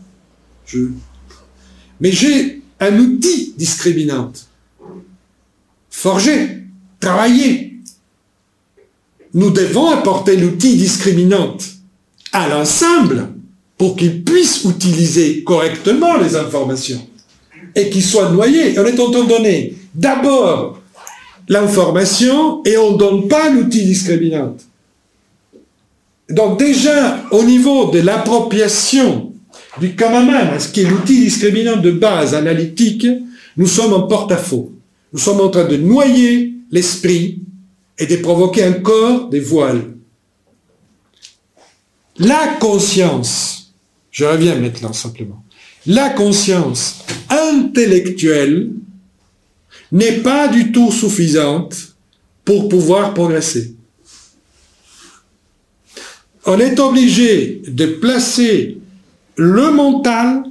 [1.98, 4.48] mais j'ai un outil discriminante,
[5.89, 6.59] forgé,
[7.01, 7.81] travaillé.
[9.32, 11.64] Nous devons apporter l'outil discriminante
[12.32, 13.28] à l'ensemble
[13.78, 17.01] pour qu'il puisse utiliser correctement les informations
[17.74, 18.78] et qu'il soit noyé.
[18.78, 20.82] On est en train de donner d'abord
[21.48, 24.60] l'information et on ne donne pas l'outil discriminante.
[26.30, 29.32] Donc déjà, au niveau de l'appropriation
[29.80, 33.06] du Kamaman, ce qui est l'outil discriminant de base analytique,
[33.56, 34.72] nous sommes en porte-à-faux.
[35.12, 37.40] Nous sommes en train de noyer l'esprit
[37.98, 39.82] et de provoquer encore des voiles.
[42.18, 43.74] La conscience,
[44.10, 45.42] je reviens maintenant simplement,
[45.86, 48.70] la conscience intellectuelle
[49.90, 51.94] n'est pas du tout suffisante
[52.44, 53.74] pour pouvoir progresser.
[56.44, 58.78] On est obligé de placer
[59.36, 60.43] le mental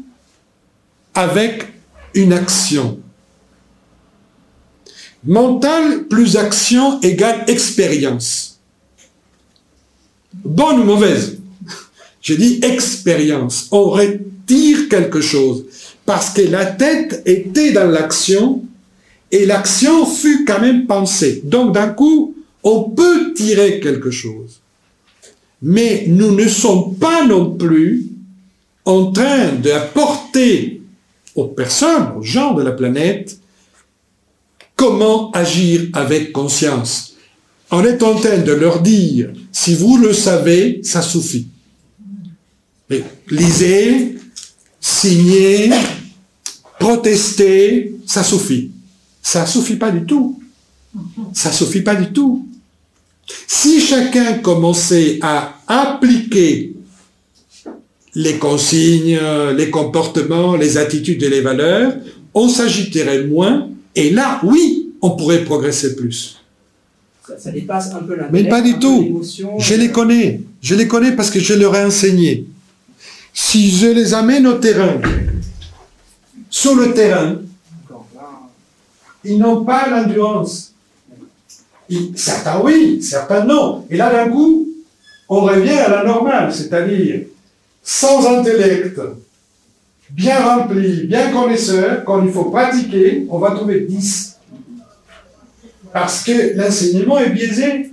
[1.14, 1.68] avec
[2.14, 3.00] une action.
[5.26, 8.60] Mental plus action égale expérience.
[10.34, 11.38] Bonne ou mauvaise?
[12.22, 13.68] Je dis expérience.
[13.72, 15.66] On retire quelque chose.
[16.06, 18.64] Parce que la tête était dans l'action
[19.30, 21.42] et l'action fut quand même pensée.
[21.44, 24.61] Donc d'un coup, on peut tirer quelque chose.
[25.62, 28.08] Mais nous ne sommes pas non plus
[28.86, 30.82] en train d'apporter
[31.36, 33.40] aux personnes, aux gens de la planète,
[34.76, 37.14] comment agir avec conscience.
[37.70, 41.48] On est en train de leur dire, si vous le savez, ça suffit.
[42.90, 44.18] Mais lisez,
[44.80, 45.70] signez,
[46.80, 48.72] protestez, ça suffit.
[49.22, 50.42] Ça suffit pas du tout.
[51.34, 52.48] Ça suffit pas du tout.
[53.48, 56.74] Si chacun commençait à appliquer
[58.16, 59.20] les consignes,
[59.56, 61.94] les comportements, les attitudes et les valeurs,
[62.34, 66.38] on s'agiterait moins, et là, oui, on pourrait progresser plus.
[67.38, 69.22] Ça, dépasse un peu Mais pas du tout.
[69.58, 70.42] Je les connais.
[70.62, 72.46] Je les connais parce que je leur ai enseigné.
[73.34, 75.00] Si je les amène au terrain,
[76.50, 77.38] sur le terrain,
[79.24, 80.71] ils n'ont pas l'endurance.
[82.16, 83.86] Certains oui, certains non.
[83.90, 84.68] Et là, d'un coup,
[85.28, 87.22] on revient à la normale, c'est-à-dire
[87.84, 89.00] sans intellect,
[90.10, 94.38] bien rempli, bien connaisseur, quand il faut pratiquer, on va trouver 10.
[95.92, 97.92] Parce que l'enseignement est biaisé.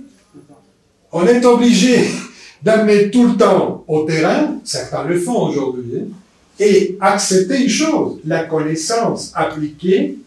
[1.11, 2.05] On est obligé
[2.63, 6.07] d'amener tout le temps au terrain, certains le font aujourd'hui, hein,
[6.59, 10.17] et accepter une chose, la connaissance appliquée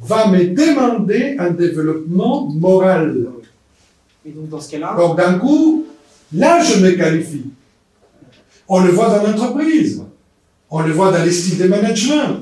[0.00, 3.26] va me demander un développement moral.
[4.24, 5.86] Et donc dans ce cas-là Donc d'un coup,
[6.32, 7.46] Là, je me qualifie.
[8.68, 10.04] On le voit dans l'entreprise.
[10.70, 12.40] On le voit dans les styles de management.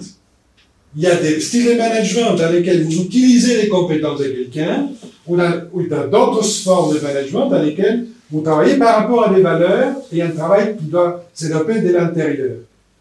[0.95, 4.89] Il y a des styles de management dans lesquels vous utilisez les compétences de quelqu'un,
[5.27, 9.95] ou dans d'autres formes de management dans lesquelles vous travaillez par rapport à des valeurs
[10.13, 12.57] et un travail qui doit se développer de l'intérieur.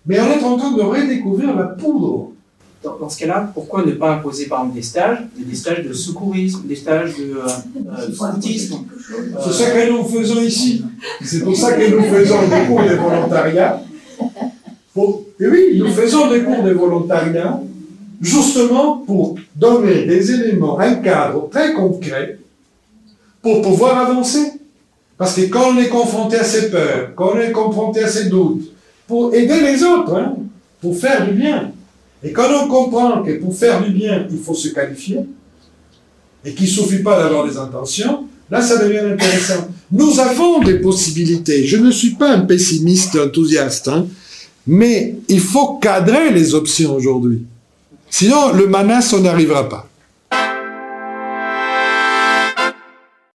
[0.05, 2.31] Mais on est en train de redécouvrir la poudre.
[2.99, 6.61] Dans, ce cas-là, pourquoi ne pas imposer par exemple des stages, des stages de secourisme,
[6.65, 7.47] des stages de, euh,
[7.91, 8.77] euh, scoutisme
[9.43, 10.83] C'est ça que nous faisons ici.
[11.23, 13.81] C'est pour ça que nous faisons des cours de volontariat.
[14.93, 17.59] Pour- et oui, nous faisons des cours de volontariat
[18.21, 22.39] justement pour donner des éléments, un cadre très concret
[23.41, 24.53] pour pouvoir avancer.
[25.17, 28.25] Parce que quand on est confronté à ses peurs, quand on est confronté à ses
[28.29, 28.71] doutes,
[29.07, 30.35] pour aider les autres, hein,
[30.81, 31.71] pour faire du bien.
[32.23, 35.19] Et quand on comprend que pour faire du bien, il faut se qualifier,
[36.43, 39.67] et qu'il ne suffit pas d'avoir des intentions, là, ça devient intéressant.
[39.91, 41.65] Nous avons des possibilités.
[41.65, 44.07] Je ne suis pas un pessimiste enthousiaste, hein,
[44.65, 47.45] mais il faut cadrer les options aujourd'hui.
[48.09, 49.89] Sinon, le manas, on n'arrivera pas.